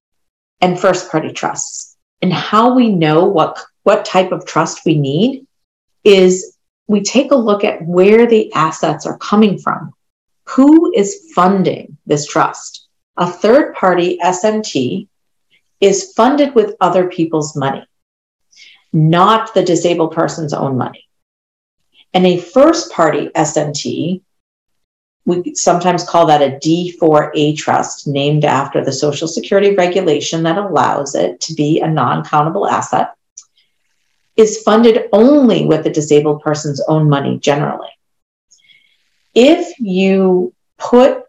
[0.62, 1.98] and first party trusts.
[2.22, 5.48] And how we know what, what type of trust we need
[6.04, 6.58] is
[6.88, 9.94] we take a look at where the assets are coming from.
[10.50, 12.88] Who is funding this trust?
[13.18, 15.08] A third party SNT
[15.80, 17.86] is funded with other people's money,
[18.94, 21.08] not the disabled person's own money.
[22.14, 24.22] And a first party SNT
[25.26, 31.16] we sometimes call that a D4A trust, named after the Social Security regulation that allows
[31.16, 33.14] it to be a non countable asset.
[34.36, 37.90] is funded only with the disabled person's own money generally.
[39.36, 41.26] If you put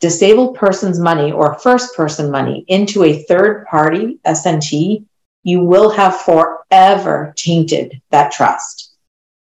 [0.00, 5.04] disabled person's money or first person money into a third party SNT,
[5.42, 8.83] you will have forever tainted that trust.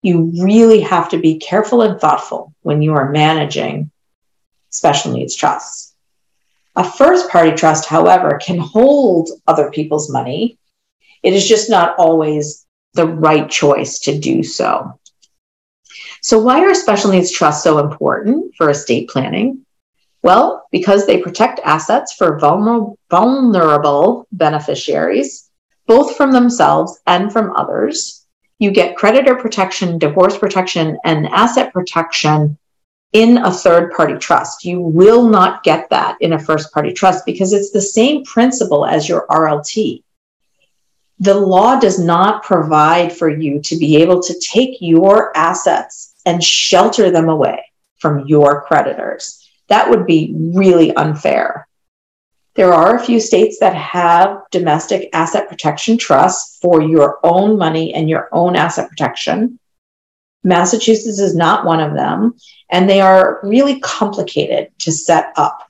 [0.01, 3.91] You really have to be careful and thoughtful when you are managing
[4.69, 5.95] special needs trusts.
[6.75, 10.59] A first party trust, however, can hold other people's money.
[11.23, 14.99] It is just not always the right choice to do so.
[16.21, 19.65] So, why are special needs trusts so important for estate planning?
[20.21, 25.49] Well, because they protect assets for vulnerable beneficiaries,
[25.85, 28.16] both from themselves and from others.
[28.59, 32.57] You get creditor protection, divorce protection, and asset protection
[33.13, 34.65] in a third party trust.
[34.65, 38.85] You will not get that in a first party trust because it's the same principle
[38.85, 40.03] as your RLT.
[41.19, 46.43] The law does not provide for you to be able to take your assets and
[46.43, 47.63] shelter them away
[47.97, 49.49] from your creditors.
[49.67, 51.66] That would be really unfair.
[52.57, 57.93] There are a few states that have domestic asset protection trusts for your own money
[57.93, 59.59] and your own asset protection.
[60.43, 62.33] Massachusetts is not one of them,
[62.71, 65.69] and they are really complicated to set up.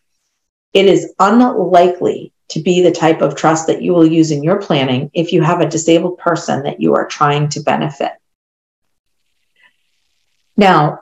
[0.72, 4.62] It is unlikely to be the type of trust that you will use in your
[4.62, 8.14] planning if you have a disabled person that you are trying to benefit.
[10.56, 11.02] Now,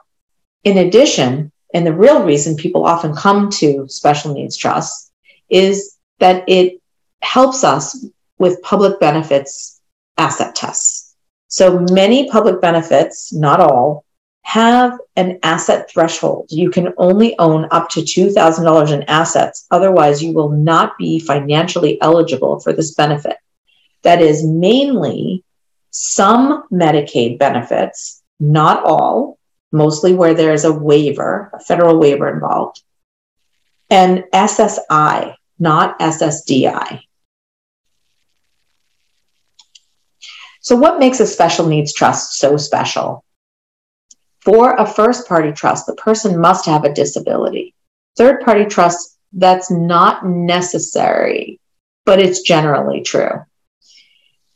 [0.64, 5.05] in addition, and the real reason people often come to special needs trusts
[5.48, 6.80] is that it
[7.22, 8.06] helps us
[8.38, 9.80] with public benefits
[10.18, 11.14] asset tests.
[11.48, 14.04] So many public benefits, not all,
[14.42, 16.46] have an asset threshold.
[16.50, 19.66] You can only own up to $2,000 in assets.
[19.70, 23.36] Otherwise, you will not be financially eligible for this benefit.
[24.02, 25.42] That is mainly
[25.90, 29.38] some Medicaid benefits, not all,
[29.72, 32.82] mostly where there's a waiver, a federal waiver involved,
[33.90, 37.00] and SSI, not SSDI.
[40.60, 43.24] So, what makes a special needs trust so special?
[44.40, 47.74] For a first party trust, the person must have a disability.
[48.16, 51.60] Third party trust, that's not necessary,
[52.04, 53.44] but it's generally true.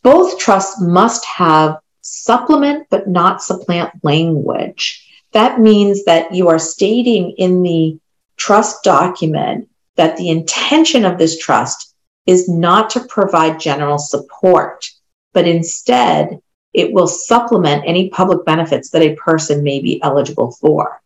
[0.02, 5.06] Both trusts must have supplement but not supplant language.
[5.32, 7.99] That means that you are stating in the
[8.40, 11.94] trust document that the intention of this trust
[12.26, 14.88] is not to provide general support,
[15.34, 16.40] but instead
[16.72, 21.00] it will supplement any public benefits that a person may be eligible for.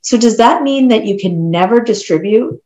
[0.00, 2.60] So, does that mean that you can never distribute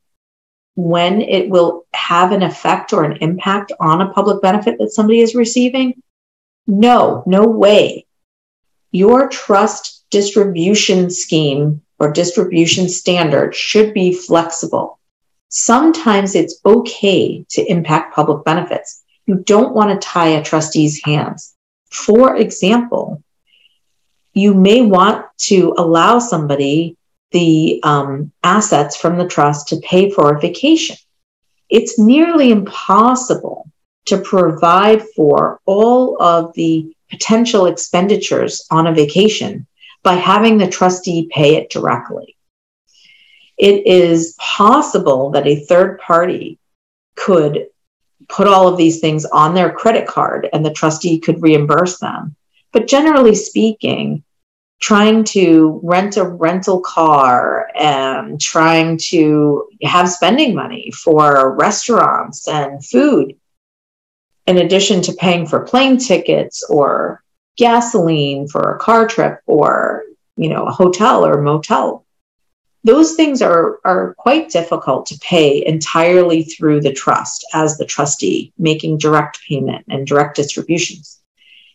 [0.75, 5.21] when it will have an effect or an impact on a public benefit that somebody
[5.21, 6.03] is receiving?
[6.67, 8.07] No, no way.
[8.93, 14.99] Your trust distribution scheme or distribution standard should be flexible.
[15.49, 19.03] Sometimes it's okay to impact public benefits.
[19.27, 21.55] You don't want to tie a trustee's hands.
[21.91, 23.23] For example,
[24.35, 26.97] you may want to allow somebody
[27.31, 30.97] the um, assets from the trust to pay for a vacation.
[31.69, 33.71] It's nearly impossible
[34.07, 39.67] to provide for all of the potential expenditures on a vacation
[40.07, 42.37] by having the trustee pay it directly.
[43.59, 46.61] It is possible that a third party
[47.17, 47.67] could
[48.29, 52.37] put all of these things on their credit card and the trustee could reimburse them.
[52.71, 54.23] But generally speaking,
[54.81, 62.85] trying to rent a rental car and trying to have spending money for restaurants and
[62.85, 63.35] food
[64.47, 67.25] in addition to paying for plane tickets or
[67.57, 70.05] gasoline for a car trip or
[70.37, 72.05] you know a hotel or a motel.
[72.85, 78.53] Those things are are quite difficult to pay entirely through the trust as the trustee
[78.59, 81.21] making direct payment and direct distributions.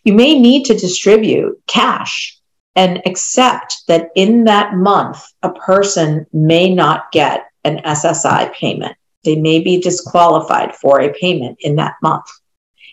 [0.04, 2.38] You may need to distribute cash
[2.76, 8.96] and accept that in that month a person may not get an SSI payment.
[9.24, 12.26] They may be disqualified for a payment in that month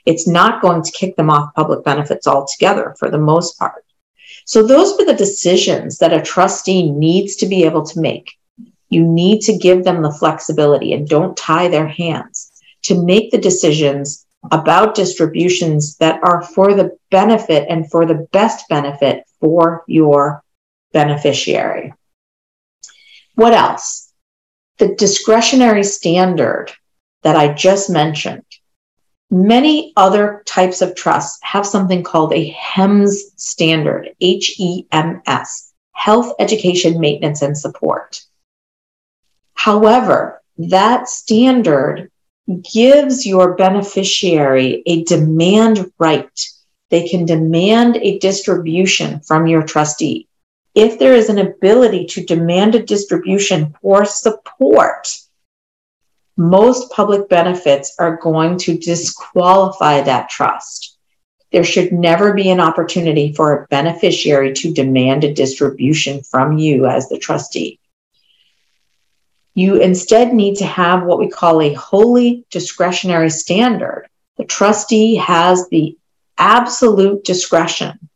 [0.08, 3.84] it's not going to kick them off public benefits altogether for the most part.
[4.46, 8.32] So, those are the decisions that a trustee needs to be able to make.
[8.88, 12.50] You need to give them the flexibility and don't tie their hands
[12.84, 18.66] to make the decisions about distributions that are for the benefit and for the best
[18.70, 20.42] benefit for your
[20.94, 21.92] beneficiary.
[23.34, 24.10] What else?
[24.78, 26.72] The discretionary standard
[27.24, 28.47] that I just mentioned
[29.30, 35.72] Many other types of trusts have something called a HEMS standard, H E M S,
[35.92, 38.22] Health, Education, Maintenance, and Support.
[39.54, 42.10] However, that standard
[42.72, 46.40] gives your beneficiary a demand right.
[46.88, 50.26] They can demand a distribution from your trustee.
[50.74, 55.18] If there is an ability to demand a distribution for support,
[56.38, 60.96] most public benefits are going to disqualify that trust.
[61.50, 66.86] There should never be an opportunity for a beneficiary to demand a distribution from you
[66.86, 67.80] as the trustee.
[69.54, 74.08] You instead need to have what we call a wholly discretionary standard.
[74.36, 75.98] The trustee has the
[76.36, 78.08] absolute discretion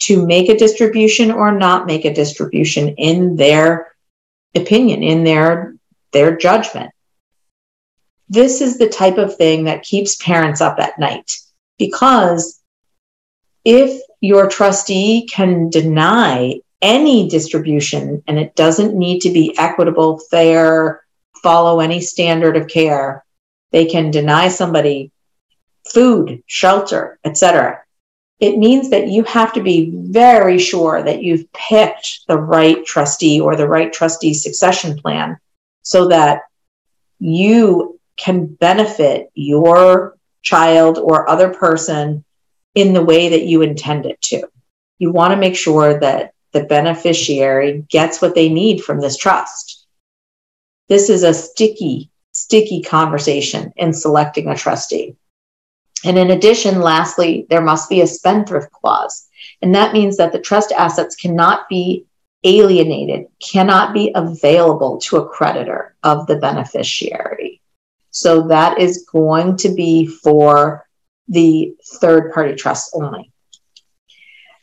[0.00, 3.94] to make a distribution or not make a distribution in their
[4.56, 5.76] opinion, in their,
[6.12, 6.90] their judgment.
[8.30, 11.36] This is the type of thing that keeps parents up at night
[11.78, 12.60] because
[13.64, 21.02] if your trustee can deny any distribution and it doesn't need to be equitable, fair,
[21.42, 23.24] follow any standard of care,
[23.72, 25.10] they can deny somebody
[25.92, 27.82] food, shelter, etc.
[28.38, 33.40] It means that you have to be very sure that you've picked the right trustee
[33.40, 35.36] or the right trustee succession plan
[35.82, 36.42] so that
[37.18, 42.24] you can benefit your child or other person
[42.74, 44.42] in the way that you intend it to.
[44.98, 49.86] You want to make sure that the beneficiary gets what they need from this trust.
[50.88, 55.16] This is a sticky, sticky conversation in selecting a trustee.
[56.04, 59.28] And in addition, lastly, there must be a spendthrift clause.
[59.62, 62.06] And that means that the trust assets cannot be
[62.44, 67.59] alienated, cannot be available to a creditor of the beneficiary.
[68.10, 70.86] So that is going to be for
[71.28, 73.32] the third party trust only.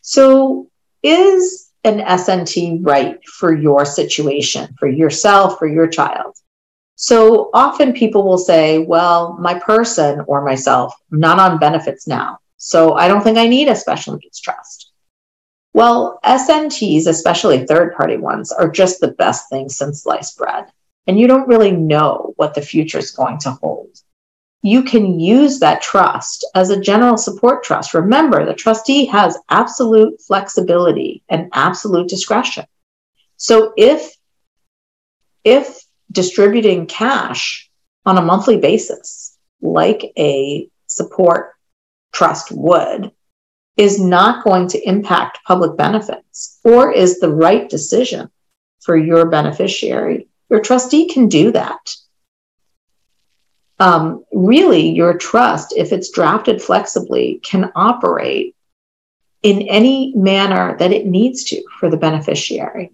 [0.02, 0.70] So
[1.04, 6.36] is an SNT right for your situation, for yourself, for your child?
[6.96, 12.40] So often people will say, well, my person or myself, I'm not on benefits now.
[12.58, 14.92] So I don't think I need a special needs trust.
[15.74, 20.66] Well, SNTs, especially third party ones, are just the best thing since sliced bread
[21.08, 23.90] and you don't really know what the future is going to hold.
[24.62, 27.94] You can use that trust as a general support trust.
[27.94, 32.66] Remember, the trustee has absolute flexibility and absolute discretion.
[33.38, 34.14] So if
[35.44, 35.82] if
[36.12, 37.70] distributing cash
[38.06, 41.54] on a monthly basis, like a support
[42.12, 43.12] trust would,
[43.78, 48.30] is not going to impact public benefits or is the right decision
[48.82, 51.96] for your beneficiary, your trustee can do that.
[53.80, 58.56] Um, really, your trust, if it's drafted flexibly, can operate
[59.44, 62.92] in any manner that it needs to for the beneficiary.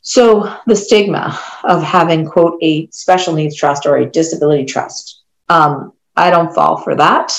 [0.00, 5.92] So, the stigma of having, quote, a special needs trust or a disability trust, um,
[6.16, 7.38] I don't fall for that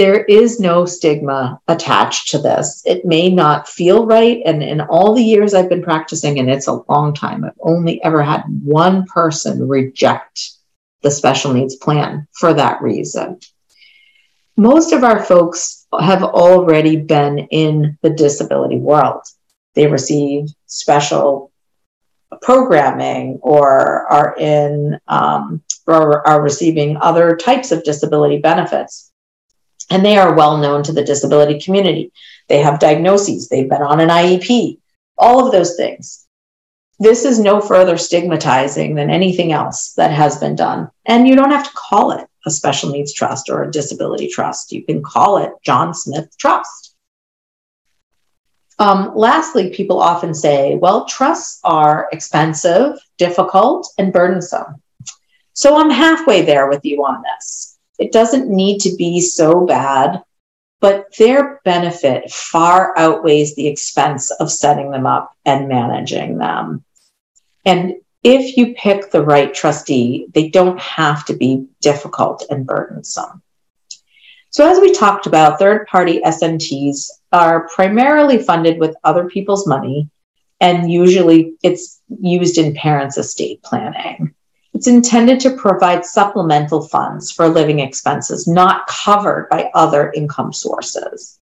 [0.00, 2.82] there is no stigma attached to this.
[2.86, 4.40] It may not feel right.
[4.46, 8.02] And in all the years I've been practicing, and it's a long time, I've only
[8.02, 10.52] ever had one person reject
[11.02, 13.40] the special needs plan for that reason.
[14.56, 19.20] Most of our folks have already been in the disability world.
[19.74, 21.52] They receive special
[22.40, 29.09] programming or are in um, or are receiving other types of disability benefits
[29.90, 32.12] and they are well known to the disability community.
[32.48, 34.78] They have diagnoses, they've been on an IEP,
[35.18, 36.26] all of those things.
[36.98, 40.90] This is no further stigmatizing than anything else that has been done.
[41.06, 44.72] And you don't have to call it a special needs trust or a disability trust.
[44.72, 46.94] You can call it John Smith Trust.
[48.78, 54.82] Um, lastly, people often say, well, trusts are expensive, difficult, and burdensome.
[55.52, 57.69] So I'm halfway there with you on this.
[58.00, 60.22] It doesn't need to be so bad,
[60.80, 66.82] but their benefit far outweighs the expense of setting them up and managing them.
[67.66, 73.42] And if you pick the right trustee, they don't have to be difficult and burdensome.
[74.48, 80.08] So, as we talked about, third party SNTs are primarily funded with other people's money,
[80.60, 84.34] and usually it's used in parents' estate planning.
[84.80, 91.38] It's intended to provide supplemental funds for living expenses not covered by other income sources.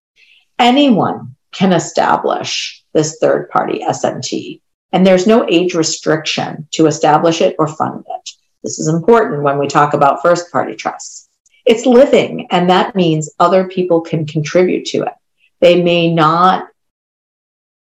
[0.58, 4.60] Anyone can establish this third party SNT,
[4.90, 8.30] and there's no age restriction to establish it or fund it.
[8.64, 11.28] This is important when we talk about first party trusts.
[11.64, 15.14] It's living, and that means other people can contribute to it.
[15.60, 16.66] They may not,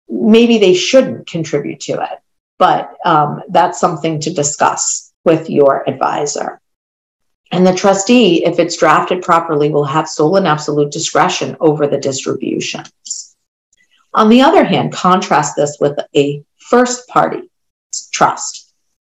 [0.07, 2.19] maybe they shouldn't contribute to it,
[2.59, 6.59] but um, that's something to discuss with your advisor.
[7.51, 11.97] And the trustee, if it's drafted properly, will have sole and absolute discretion over the
[11.97, 13.35] distributions.
[14.13, 17.49] On the other hand, contrast this with a first party
[18.11, 18.73] trust,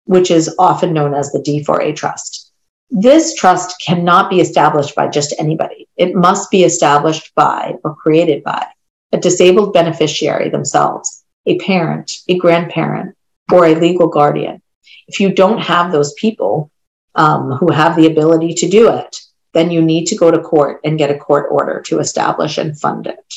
[0.05, 2.51] which is often known as the D4A trust.
[2.91, 5.87] This trust cannot be established by just anybody.
[5.95, 8.65] It must be established by or created by
[9.11, 13.15] a disabled beneficiary themselves, a parent, a grandparent,
[13.51, 14.61] or a legal guardian.
[15.07, 16.71] If you don't have those people
[17.15, 19.21] um, who have the ability to do it,
[19.53, 22.79] then you need to go to court and get a court order to establish and
[22.79, 23.33] fund it.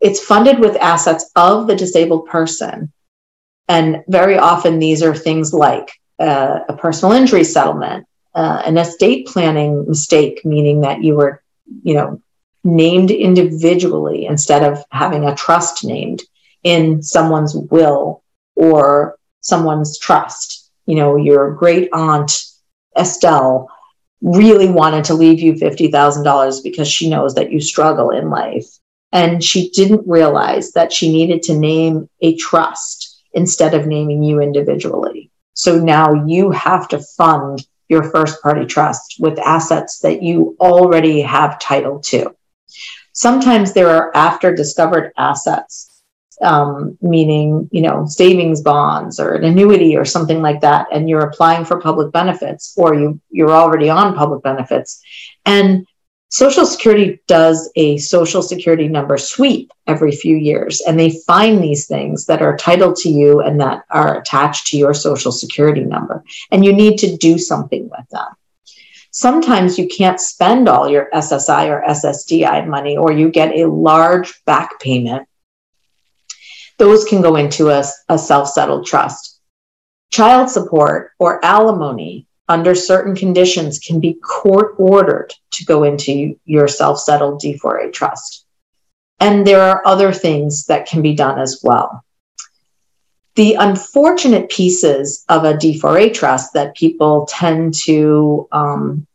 [0.00, 2.92] It's funded with assets of the disabled person.
[3.68, 9.26] And very often these are things like uh, a personal injury settlement, uh, an estate
[9.26, 11.42] planning mistake, meaning that you were,
[11.82, 12.20] you know,
[12.64, 16.22] named individually instead of having a trust named
[16.62, 18.22] in someone's will
[18.56, 20.70] or someone's trust.
[20.86, 22.44] You know, your great aunt
[22.98, 23.70] Estelle
[24.20, 28.66] really wanted to leave you $50,000 because she knows that you struggle in life.
[29.12, 34.40] And she didn't realize that she needed to name a trust instead of naming you
[34.40, 35.30] individually.
[35.52, 41.20] So now you have to fund your first party trust with assets that you already
[41.20, 42.34] have title to.
[43.12, 45.93] Sometimes there are after discovered assets
[46.42, 51.26] um, meaning you know savings bonds or an annuity or something like that and you're
[51.28, 55.02] applying for public benefits or you you're already on public benefits.
[55.44, 55.86] And
[56.28, 61.86] social security does a social security number sweep every few years and they find these
[61.86, 66.24] things that are titled to you and that are attached to your social security number
[66.50, 68.26] and you need to do something with them.
[69.12, 74.44] Sometimes you can't spend all your ssi or ssdi money or you get a large
[74.44, 75.28] back payment
[76.78, 79.40] those can go into a, a self settled trust.
[80.10, 86.68] Child support or alimony under certain conditions can be court ordered to go into your
[86.68, 88.44] self settled D4A trust.
[89.20, 92.04] And there are other things that can be done as well.
[93.36, 99.06] The unfortunate pieces of a D4A trust that people tend to, um,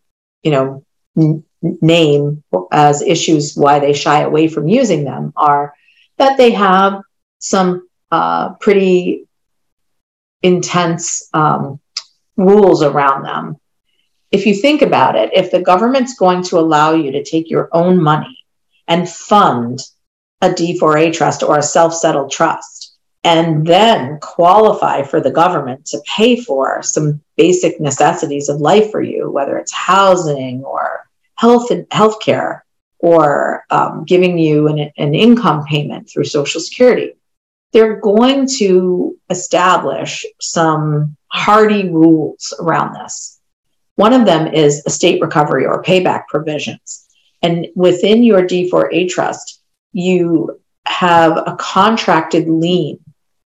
[0.43, 0.83] you know,
[1.17, 5.73] n- name as issues why they shy away from using them are
[6.17, 7.01] that they have
[7.39, 9.27] some uh, pretty
[10.41, 11.79] intense um,
[12.37, 13.57] rules around them.
[14.31, 17.69] If you think about it, if the government's going to allow you to take your
[17.71, 18.37] own money
[18.87, 19.81] and fund
[20.41, 26.01] a D4A trust or a self settled trust, and then qualify for the government to
[26.15, 31.87] pay for some basic necessities of life for you, whether it's housing or health and
[31.89, 32.61] healthcare
[32.99, 37.13] or um, giving you an, an income payment through Social Security
[37.71, 43.39] they're going to establish some hardy rules around this.
[43.95, 47.05] One of them is estate recovery or payback provisions.
[47.41, 49.61] And within your D4A trust,
[49.91, 52.99] you have a contracted lien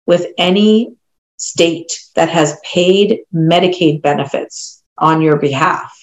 [0.05, 0.95] with any
[1.37, 5.95] state that has paid Medicaid benefits on your behalf.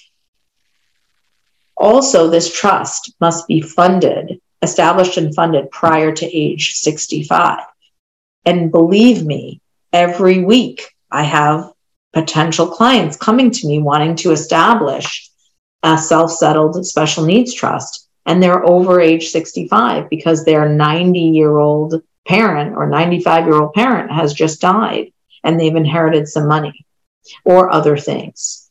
[1.75, 7.59] Also, this trust must be funded, established and funded prior to age 65.
[8.47, 9.59] And believe me,
[9.91, 11.69] every week I have
[12.13, 15.29] potential clients coming to me wanting to establish
[15.83, 18.07] a self settled special needs trust.
[18.25, 23.73] And they're over age 65 because their 90 year old parent or 95 year old
[23.73, 25.11] parent has just died
[25.43, 26.85] and they've inherited some money
[27.43, 28.69] or other things.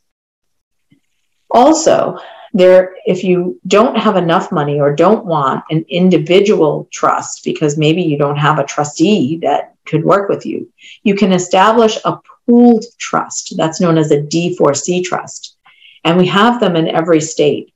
[1.50, 2.18] Also,
[2.56, 8.02] there if you don't have enough money or don't want an individual trust because maybe
[8.02, 12.84] you don't have a trustee that could work with you you can establish a pooled
[12.98, 15.56] trust that's known as a d4c trust.
[16.04, 17.72] And we have them in every state.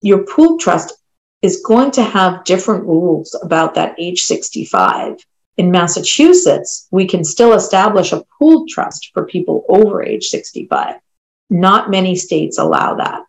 [0.00, 0.94] Your pooled trust
[1.42, 5.16] is going to have different rules about that age 65
[5.56, 10.96] in massachusetts we can still establish a pooled trust for people over age 65
[11.48, 13.22] not many states allow that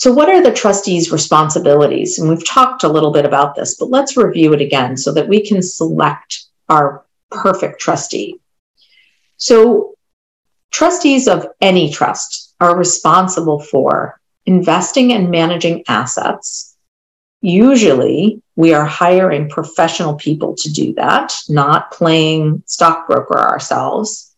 [0.00, 2.18] so, what are the trustees' responsibilities?
[2.18, 5.28] And we've talked a little bit about this, but let's review it again so that
[5.28, 8.40] we can select our perfect trustee.
[9.36, 9.92] So,
[10.70, 16.74] trustees of any trust are responsible for investing and managing assets.
[17.42, 24.29] Usually, we are hiring professional people to do that, not playing stockbroker ourselves.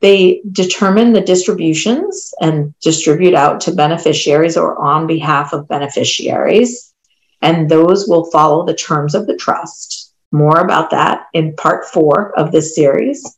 [0.00, 6.94] They determine the distributions and distribute out to beneficiaries or on behalf of beneficiaries.
[7.42, 10.14] And those will follow the terms of the trust.
[10.30, 13.36] More about that in part four of this series.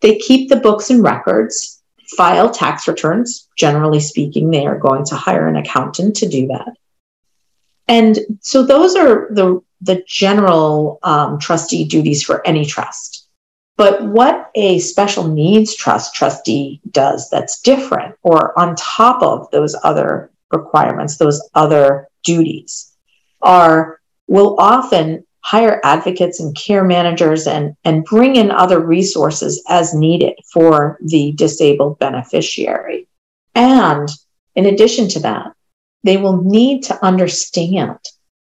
[0.00, 1.82] They keep the books and records,
[2.16, 3.48] file tax returns.
[3.56, 6.74] Generally speaking, they are going to hire an accountant to do that.
[7.86, 13.23] And so those are the, the general um, trustee duties for any trust.
[13.76, 19.74] But what a special needs trust trustee does that's different or on top of those
[19.82, 22.92] other requirements, those other duties,
[23.42, 29.92] are will often hire advocates and care managers and, and bring in other resources as
[29.92, 33.06] needed for the disabled beneficiary.
[33.54, 34.08] And
[34.54, 35.52] in addition to that,
[36.02, 37.98] they will need to understand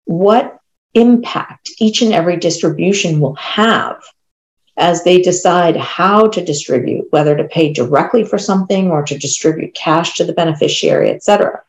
[0.04, 0.58] what
[0.92, 4.02] impact each and every distribution will have
[4.80, 9.74] as they decide how to distribute, whether to pay directly for something or to distribute
[9.74, 11.62] cash to the beneficiary, et cetera.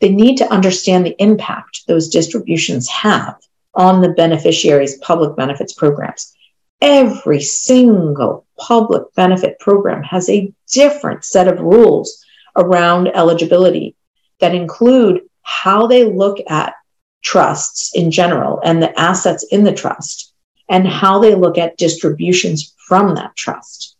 [0.00, 3.36] They need to understand the impact those distributions have
[3.74, 6.34] on the beneficiary's public benefits programs.
[6.80, 12.24] Every single public benefit program has a different set of rules
[12.56, 13.96] around eligibility
[14.38, 16.74] that include how they look at
[17.22, 20.31] trusts in general and the assets in the trust
[20.72, 23.94] and how they look at distributions from that trust.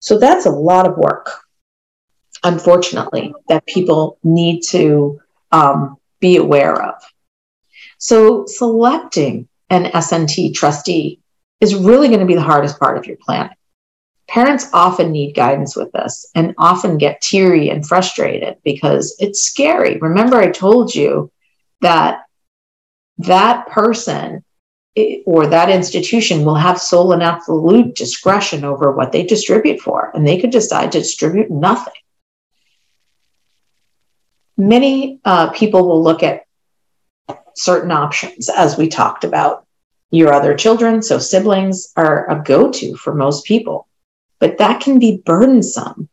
[0.00, 1.30] So that's a lot of work,
[2.42, 5.20] unfortunately, that people need to
[5.52, 7.00] um, be aware of.
[7.98, 11.20] So selecting an SNT trustee
[11.60, 13.56] is really going to be the hardest part of your planning.
[14.26, 19.96] Parents often need guidance with this and often get teary and frustrated because it's scary.
[19.98, 21.30] Remember, I told you
[21.82, 22.22] that
[23.18, 24.42] that person
[25.24, 30.26] or that institution will have sole and absolute discretion over what they distribute for, and
[30.26, 31.94] they could decide to distribute nothing.
[34.56, 36.44] Many uh, people will look at
[37.56, 39.66] certain options, as we talked about.
[40.10, 43.86] Your other children, so siblings, are a go to for most people
[44.40, 46.08] but that can be burdensome.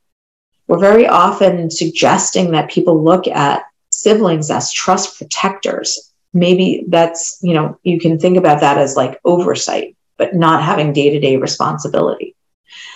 [0.67, 6.06] We're very often suggesting that people look at siblings as trust protectors.
[6.33, 10.93] Maybe that's, you know, you can think about that as like oversight, but not having
[10.93, 12.35] day to day responsibility.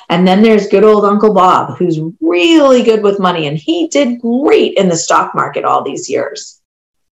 [0.09, 4.19] And then there's good old Uncle Bob, who's really good with money, and he did
[4.19, 6.61] great in the stock market all these years.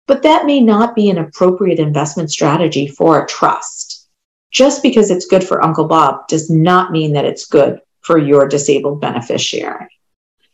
[0.08, 4.08] But that may not be an appropriate investment strategy for a trust.
[4.52, 8.48] Just because it's good for Uncle Bob does not mean that it's good for your
[8.48, 9.90] disabled beneficiary.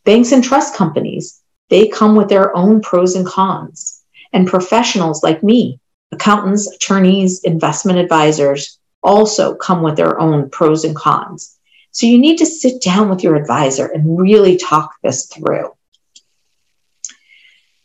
[0.04, 3.93] Banks and trust companies, they come with their own pros and cons.
[4.34, 5.80] And professionals like me,
[6.12, 11.58] accountants, attorneys, investment advisors, also come with their own pros and cons.
[11.92, 15.76] So you need to sit down with your advisor and really talk this through.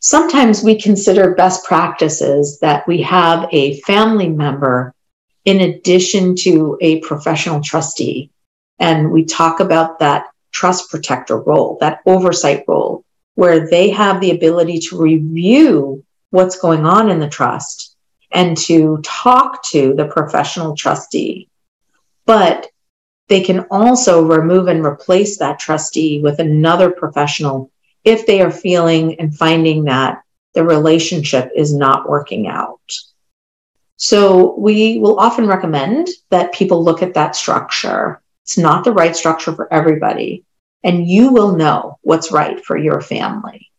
[0.00, 4.94] Sometimes we consider best practices that we have a family member
[5.44, 8.30] in addition to a professional trustee
[8.78, 14.30] and we talk about that trust protector role, that oversight role, where they have the
[14.30, 17.96] ability to review what's going on in the trust
[18.30, 21.48] and to talk to the professional trustee.
[22.26, 22.68] But
[23.28, 27.70] they can also remove and replace that trustee with another professional
[28.04, 30.22] if they are feeling and finding that
[30.54, 32.80] the relationship is not working out.
[33.96, 39.14] So we will often recommend that people look at that structure it's not the right
[39.14, 40.42] structure for everybody.
[40.82, 43.70] And you will know what's right for your family.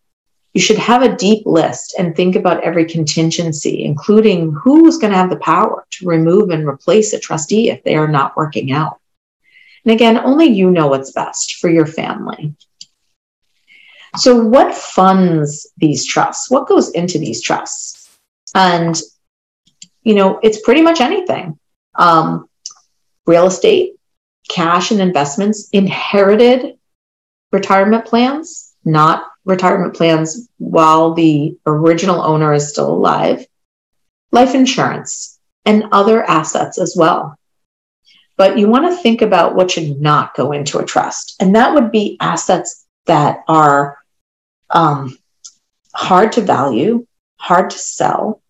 [0.54, 5.18] You should have a deep list and think about every contingency, including who's going to
[5.18, 9.00] have the power to remove and replace a trustee if they are not working out.
[9.86, 12.56] And again, only you know what's best for your family.
[14.18, 16.50] So, what funds these trusts?
[16.50, 18.10] What goes into these trusts?
[18.56, 19.00] And,
[20.02, 21.60] you know, it's pretty much anything
[21.96, 22.50] um,
[23.28, 23.94] real estate,
[24.50, 26.78] cash and investments, inherited
[27.52, 33.46] retirement plans, not retirement plans while the original owner is still alive,
[34.32, 37.38] life insurance, and other assets as well.
[38.38, 41.36] But you want to think about what should not go into a trust.
[41.42, 43.98] And that would be assets that are
[44.70, 45.18] um,
[45.94, 47.06] hard to value,
[47.38, 48.42] hard to sell,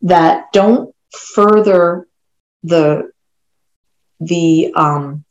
[0.00, 0.94] that don't
[1.34, 2.08] further
[2.64, 3.12] the
[4.18, 5.24] the um,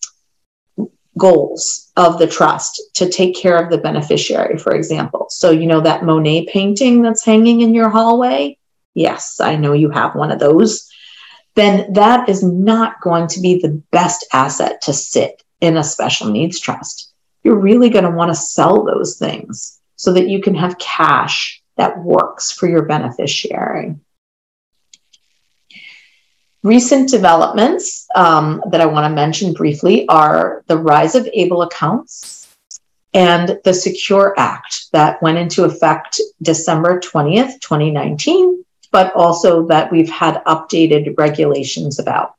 [1.18, 5.28] goals of the trust to take care of the beneficiary, for example.
[5.30, 8.58] So, you know, that Monet painting that's hanging in your hallway?
[8.94, 10.90] Yes, I know you have one of those.
[11.56, 16.30] Then that is not going to be the best asset to sit in a special
[16.30, 17.14] needs trust.
[17.44, 21.62] you're really going to want to sell those things so that you can have cash
[21.78, 23.96] that works for your beneficiary.
[26.64, 32.56] Recent developments um, that I want to mention briefly are the rise of ABLE accounts
[33.16, 40.10] and the Secure Act that went into effect December 20th, 2019, but also that we've
[40.10, 42.36] had updated regulations about.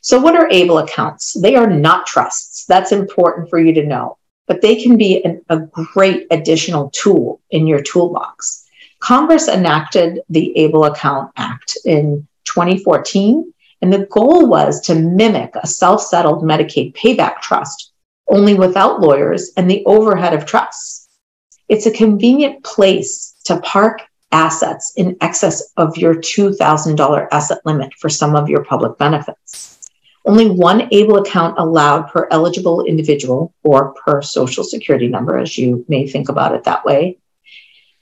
[0.00, 1.34] So, what are ABLE accounts?
[1.34, 2.66] They are not trusts.
[2.66, 7.40] That's important for you to know, but they can be an, a great additional tool
[7.50, 8.64] in your toolbox.
[9.00, 15.66] Congress enacted the ABLE Account Act in 2014, and the goal was to mimic a
[15.66, 17.92] self settled Medicaid payback trust,
[18.28, 21.08] only without lawyers and the overhead of trusts.
[21.68, 28.08] It's a convenient place to park assets in excess of your $2,000 asset limit for
[28.08, 29.88] some of your public benefits.
[30.26, 35.84] Only one ABLE account allowed per eligible individual or per social security number, as you
[35.88, 37.18] may think about it that way.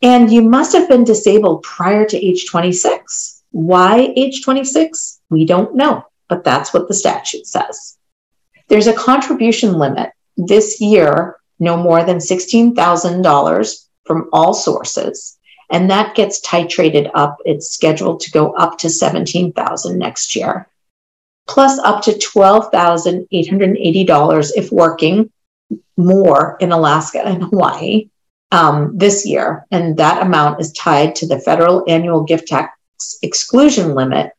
[0.03, 3.38] And you must have been disabled prior to age 26.
[3.51, 5.20] Why age 26?
[5.30, 7.99] We don't know, but that's what the statute says.
[8.68, 15.36] There's a contribution limit this year, no more than $16,000 from all sources.
[15.70, 17.38] And that gets titrated up.
[17.44, 20.66] It's scheduled to go up to 17,000 next year,
[21.46, 25.30] plus up to $12,880 if working
[25.96, 28.09] more in Alaska and Hawaii
[28.51, 29.66] um, this year.
[29.70, 32.78] And that amount is tied to the federal annual gift tax
[33.22, 34.32] exclusion limit.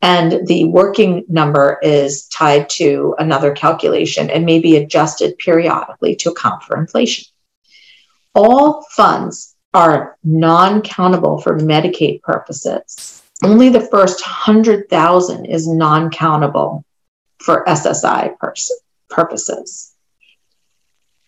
[0.00, 6.30] And the working number is tied to another calculation and may be adjusted periodically to
[6.30, 7.24] account for inflation.
[8.34, 13.22] All funds are non countable for Medicaid purposes.
[13.42, 16.84] Only the first 100,000 is non countable
[17.38, 19.92] for SSI pers- purposes.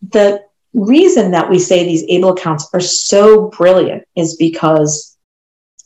[0.02, 5.09] The reason that we say these able accounts are so brilliant is because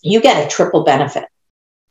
[0.05, 1.25] you get a triple benefit.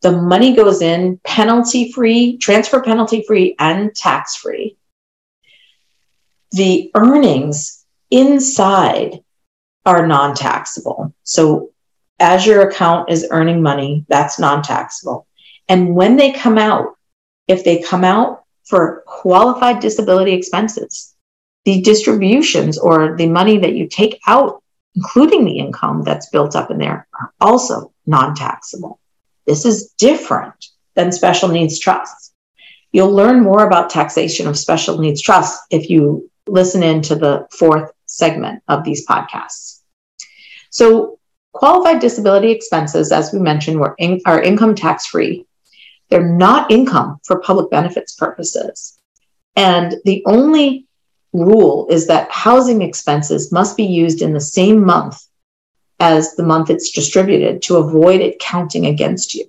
[0.02, 4.78] The money goes in penalty free, transfer penalty free, and tax free.
[6.52, 9.24] The earnings inside
[9.86, 11.14] are non taxable.
[11.24, 11.72] So,
[12.20, 15.26] as your account is earning money, that's non taxable.
[15.68, 16.98] And when they come out,
[17.48, 21.16] if they come out for qualified disability expenses,
[21.66, 24.63] the distributions or the money that you take out,
[24.96, 29.00] including the income that's built up in there, are also non taxable.
[29.46, 32.34] This is different than special needs trusts.
[32.92, 37.48] You'll learn more about taxation of special needs trusts if you listen in to the
[37.52, 39.82] fourth segment of these podcasts.
[40.70, 41.20] So,
[41.54, 45.46] qualified disability expenses, as we mentioned, were in, are income tax free.
[46.10, 49.00] They're not income for public benefits purposes.
[49.56, 50.88] And the only
[51.34, 55.20] rule is that housing expenses must be used in the same month
[56.00, 59.46] as the month it's distributed to avoid it counting against you.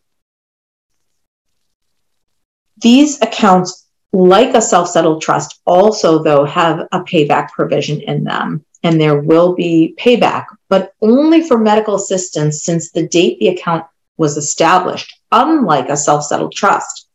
[2.78, 8.64] These accounts, like a self settled trust, also, though, have a payback provision in them,
[8.82, 13.84] and there will be payback, but only for medical assistance since the date the account
[14.16, 17.08] was established, unlike a self settled trust,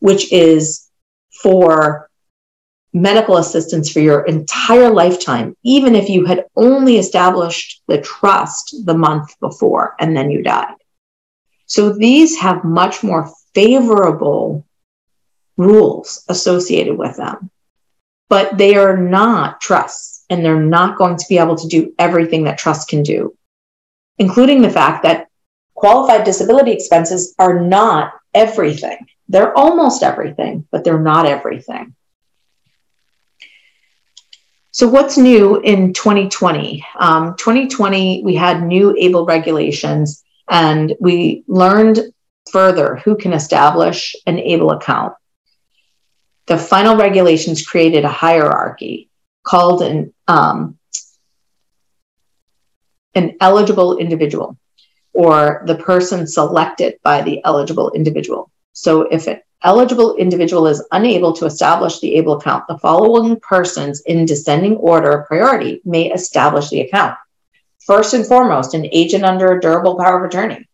[0.00, 0.88] which is
[1.42, 2.10] for
[2.94, 8.96] medical assistance for your entire lifetime, even if you had only established the trust the
[8.96, 10.76] month before and then you died.
[11.66, 14.64] So these have much more favorable
[15.56, 17.50] rules associated with them,
[18.28, 22.44] but they are not trusts and they're not going to be able to do everything
[22.44, 23.36] that trusts can do,
[24.18, 25.26] including the fact that
[25.74, 29.06] qualified disability expenses are not everything.
[29.28, 31.94] They're almost everything, but they're not everything.
[34.74, 36.84] So, what's new in 2020?
[36.98, 42.00] Um, 2020, we had new ABLE regulations and we learned
[42.50, 45.14] further who can establish an ABLE account.
[46.46, 49.10] The final regulations created a hierarchy
[49.44, 50.76] called an, um,
[53.14, 54.58] an eligible individual
[55.12, 58.50] or the person selected by the eligible individual.
[58.72, 64.00] So, if it eligible individual is unable to establish the ABLE account, the following persons
[64.02, 67.16] in descending order of priority may establish the account.
[67.86, 70.68] First and foremost, an agent under a durable power of attorney,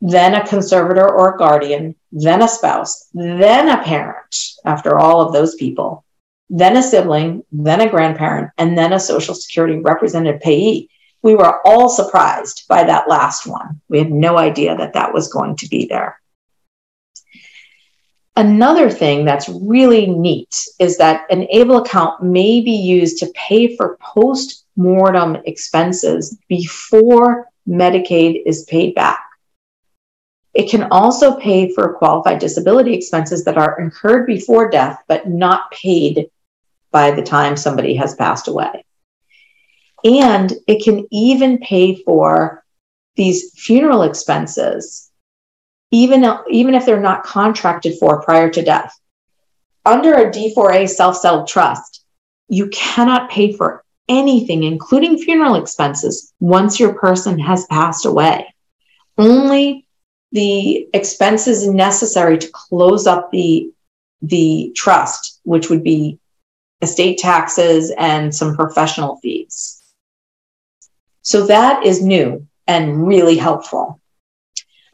[0.00, 5.32] then a conservator or a guardian, then a spouse, then a parent, after all of
[5.32, 6.04] those people,
[6.48, 10.88] then a sibling, then a grandparent, and then a Social Security representative payee.
[11.22, 13.80] We were all surprised by that last one.
[13.88, 16.17] We had no idea that that was going to be there.
[18.38, 23.74] Another thing that's really neat is that an ABLE account may be used to pay
[23.76, 29.24] for post mortem expenses before Medicaid is paid back.
[30.54, 35.72] It can also pay for qualified disability expenses that are incurred before death but not
[35.72, 36.30] paid
[36.92, 38.84] by the time somebody has passed away.
[40.04, 42.64] And it can even pay for
[43.16, 45.07] these funeral expenses
[45.90, 48.94] even, even if they're not contracted for prior to death.
[49.84, 52.04] Under a D4A self settled trust,
[52.48, 58.54] you cannot pay for anything, including funeral expenses, once your person has passed away.
[59.16, 59.86] Only
[60.32, 63.70] the expenses necessary to close up the,
[64.22, 66.18] the trust, which would be
[66.80, 69.82] estate taxes and some professional fees.
[71.22, 73.97] So that is new and really helpful.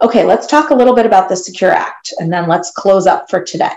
[0.05, 3.31] Okay, let's talk a little bit about the Secure Act and then let's close up
[3.31, 3.73] for today.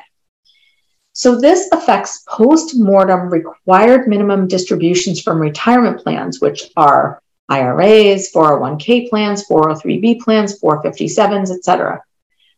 [1.14, 9.10] So, this affects post mortem required minimum distributions from retirement plans, which are IRAs, 401k
[9.10, 12.04] plans, 403b plans, 457s, etc.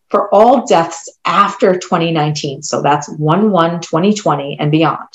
[0.08, 5.08] For all deaths after 2019, so that's 1 1 2020 and beyond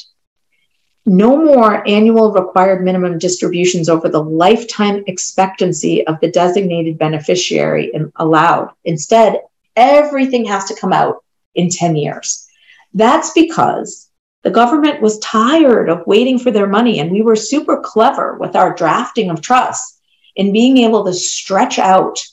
[1.07, 8.70] no more annual required minimum distributions over the lifetime expectancy of the designated beneficiary allowed.
[8.84, 9.40] Instead,
[9.76, 11.22] everything has to come out
[11.55, 12.48] in 10 years.
[12.94, 14.09] That's because
[14.44, 18.57] the government was tired of waiting for their money, and we were super clever with
[18.57, 20.00] our drafting of trusts
[20.36, 22.24] in being able to stretch out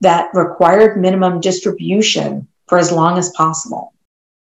[0.00, 3.92] that required minimum distribution for as long as possible.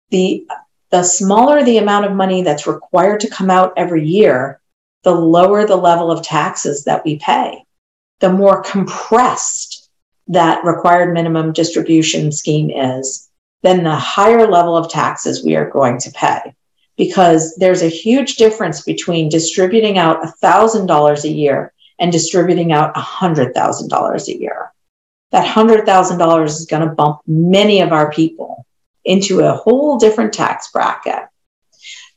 [0.10, 0.48] The
[0.96, 4.62] the smaller the amount of money that's required to come out every year,
[5.04, 7.66] the lower the level of taxes that we pay.
[8.22, 9.90] The more compressed
[10.30, 13.30] that required minimum distribution scheme is,
[13.62, 16.56] then the higher level of taxes we are going to pay.
[16.96, 24.28] Because there's a huge difference between distributing out $1,000 a year and distributing out $100,000
[24.30, 24.72] a year.
[25.32, 28.66] That $100,000 is going to bump many of our people
[29.06, 31.24] into a whole different tax bracket.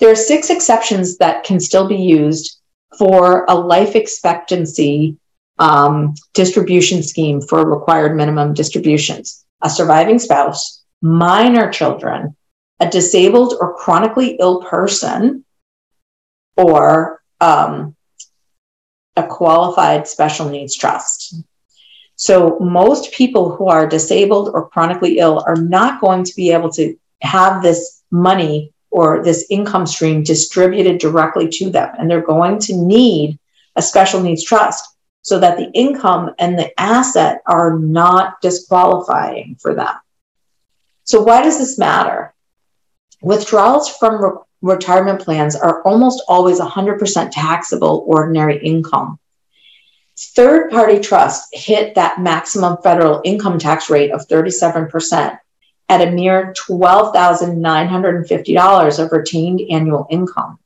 [0.00, 2.58] There are six exceptions that can still be used
[2.98, 5.16] for a life expectancy
[5.58, 12.36] um, distribution scheme for required minimum distributions a surviving spouse, minor children,
[12.78, 15.44] a disabled or chronically ill person,
[16.56, 17.96] or um,
[19.16, 21.42] a qualified special needs trust.
[22.18, 26.70] So most people who are disabled or chronically ill are not going to be able
[26.72, 31.94] to have this money or this income stream distributed directly to them.
[31.96, 33.38] And they're going to need
[33.76, 39.74] a special needs trust so that the income and the asset are not disqualifying for
[39.74, 39.94] them.
[41.04, 42.34] So, why does this matter?
[43.22, 49.20] Withdrawals from re- retirement plans are almost always 100% taxable ordinary income.
[50.20, 55.38] Third party trust hit that maximum federal income tax rate of 37%
[55.88, 60.58] at a mere $12,950 of retained annual income.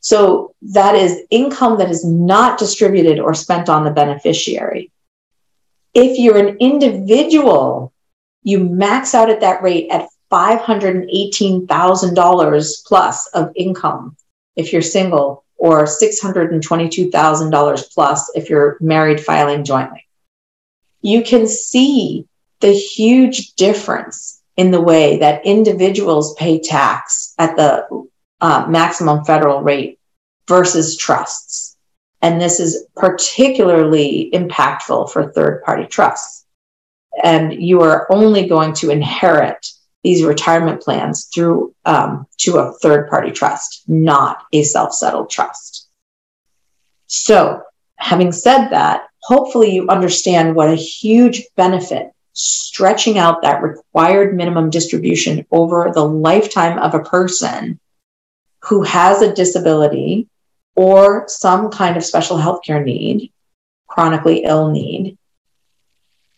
[0.00, 4.90] So that is income that is not distributed or spent on the beneficiary.
[5.94, 7.92] If you're an individual,
[8.42, 14.16] you max out at that rate at $518,000 plus of income.
[14.56, 20.06] If you're single, or $622,000 plus if you're married filing jointly.
[21.02, 22.26] You can see
[22.60, 28.08] the huge difference in the way that individuals pay tax at the
[28.40, 29.98] uh, maximum federal rate
[30.48, 31.76] versus trusts.
[32.22, 36.46] And this is particularly impactful for third party trusts.
[37.22, 39.66] And you are only going to inherit
[40.08, 45.86] these retirement plans through um, to a third party trust, not a self settled trust.
[47.08, 47.62] So,
[47.96, 54.70] having said that, hopefully you understand what a huge benefit stretching out that required minimum
[54.70, 57.78] distribution over the lifetime of a person
[58.62, 60.26] who has a disability
[60.74, 63.30] or some kind of special healthcare need,
[63.86, 65.18] chronically ill need.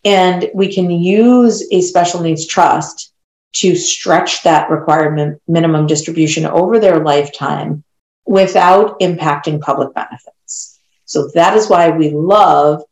[0.05, 3.13] And we can use a special needs trust
[3.53, 7.83] to stretch that required minimum distribution over their lifetime
[8.27, 10.79] without impacting public benefits.
[11.05, 12.83] So that is why we love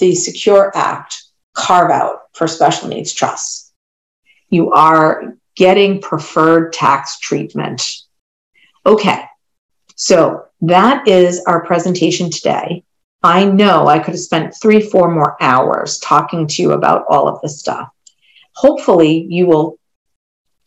[0.00, 1.22] the Secure Act
[1.54, 3.72] carve out for special needs trusts.
[4.48, 7.98] You are getting preferred tax treatment.
[8.84, 9.22] Okay,
[9.94, 12.82] so that is our presentation today.
[13.22, 17.28] I know I could have spent three, four more hours talking to you about all
[17.28, 17.90] of this stuff.
[18.54, 19.78] Hopefully, you will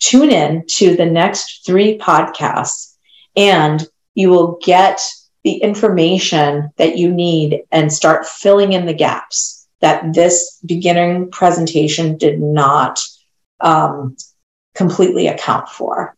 [0.04, 2.96] tune in to the next three podcasts
[3.36, 5.02] and you will get
[5.44, 12.18] the information that you need and start filling in the gaps that this beginning presentation
[12.18, 13.02] did not
[13.60, 14.16] um,
[14.76, 16.16] completely account for.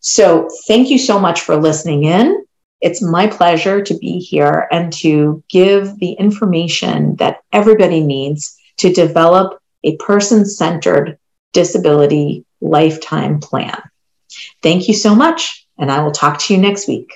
[0.00, 2.44] So, thank you so much for listening in.
[2.80, 8.92] It's my pleasure to be here and to give the information that everybody needs to
[8.92, 11.18] develop a person centered
[11.54, 13.80] disability lifetime plan.
[14.62, 17.10] Thank you so much, and I will talk to you next week.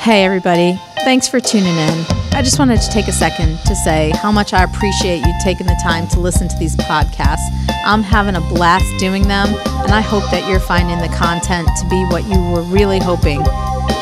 [0.00, 0.80] Hey, everybody.
[1.04, 2.04] Thanks for tuning in.
[2.32, 5.66] I just wanted to take a second to say how much I appreciate you taking
[5.66, 7.46] the time to listen to these podcasts.
[7.84, 9.48] I'm having a blast doing them,
[9.82, 13.42] and I hope that you're finding the content to be what you were really hoping.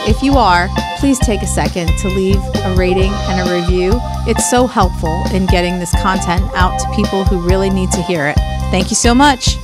[0.08, 0.68] If you are,
[0.98, 3.92] please take a second to leave a rating and a review.
[4.26, 8.26] It's so helpful in getting this content out to people who really need to hear
[8.26, 8.36] it.
[8.70, 9.56] Thank you so much.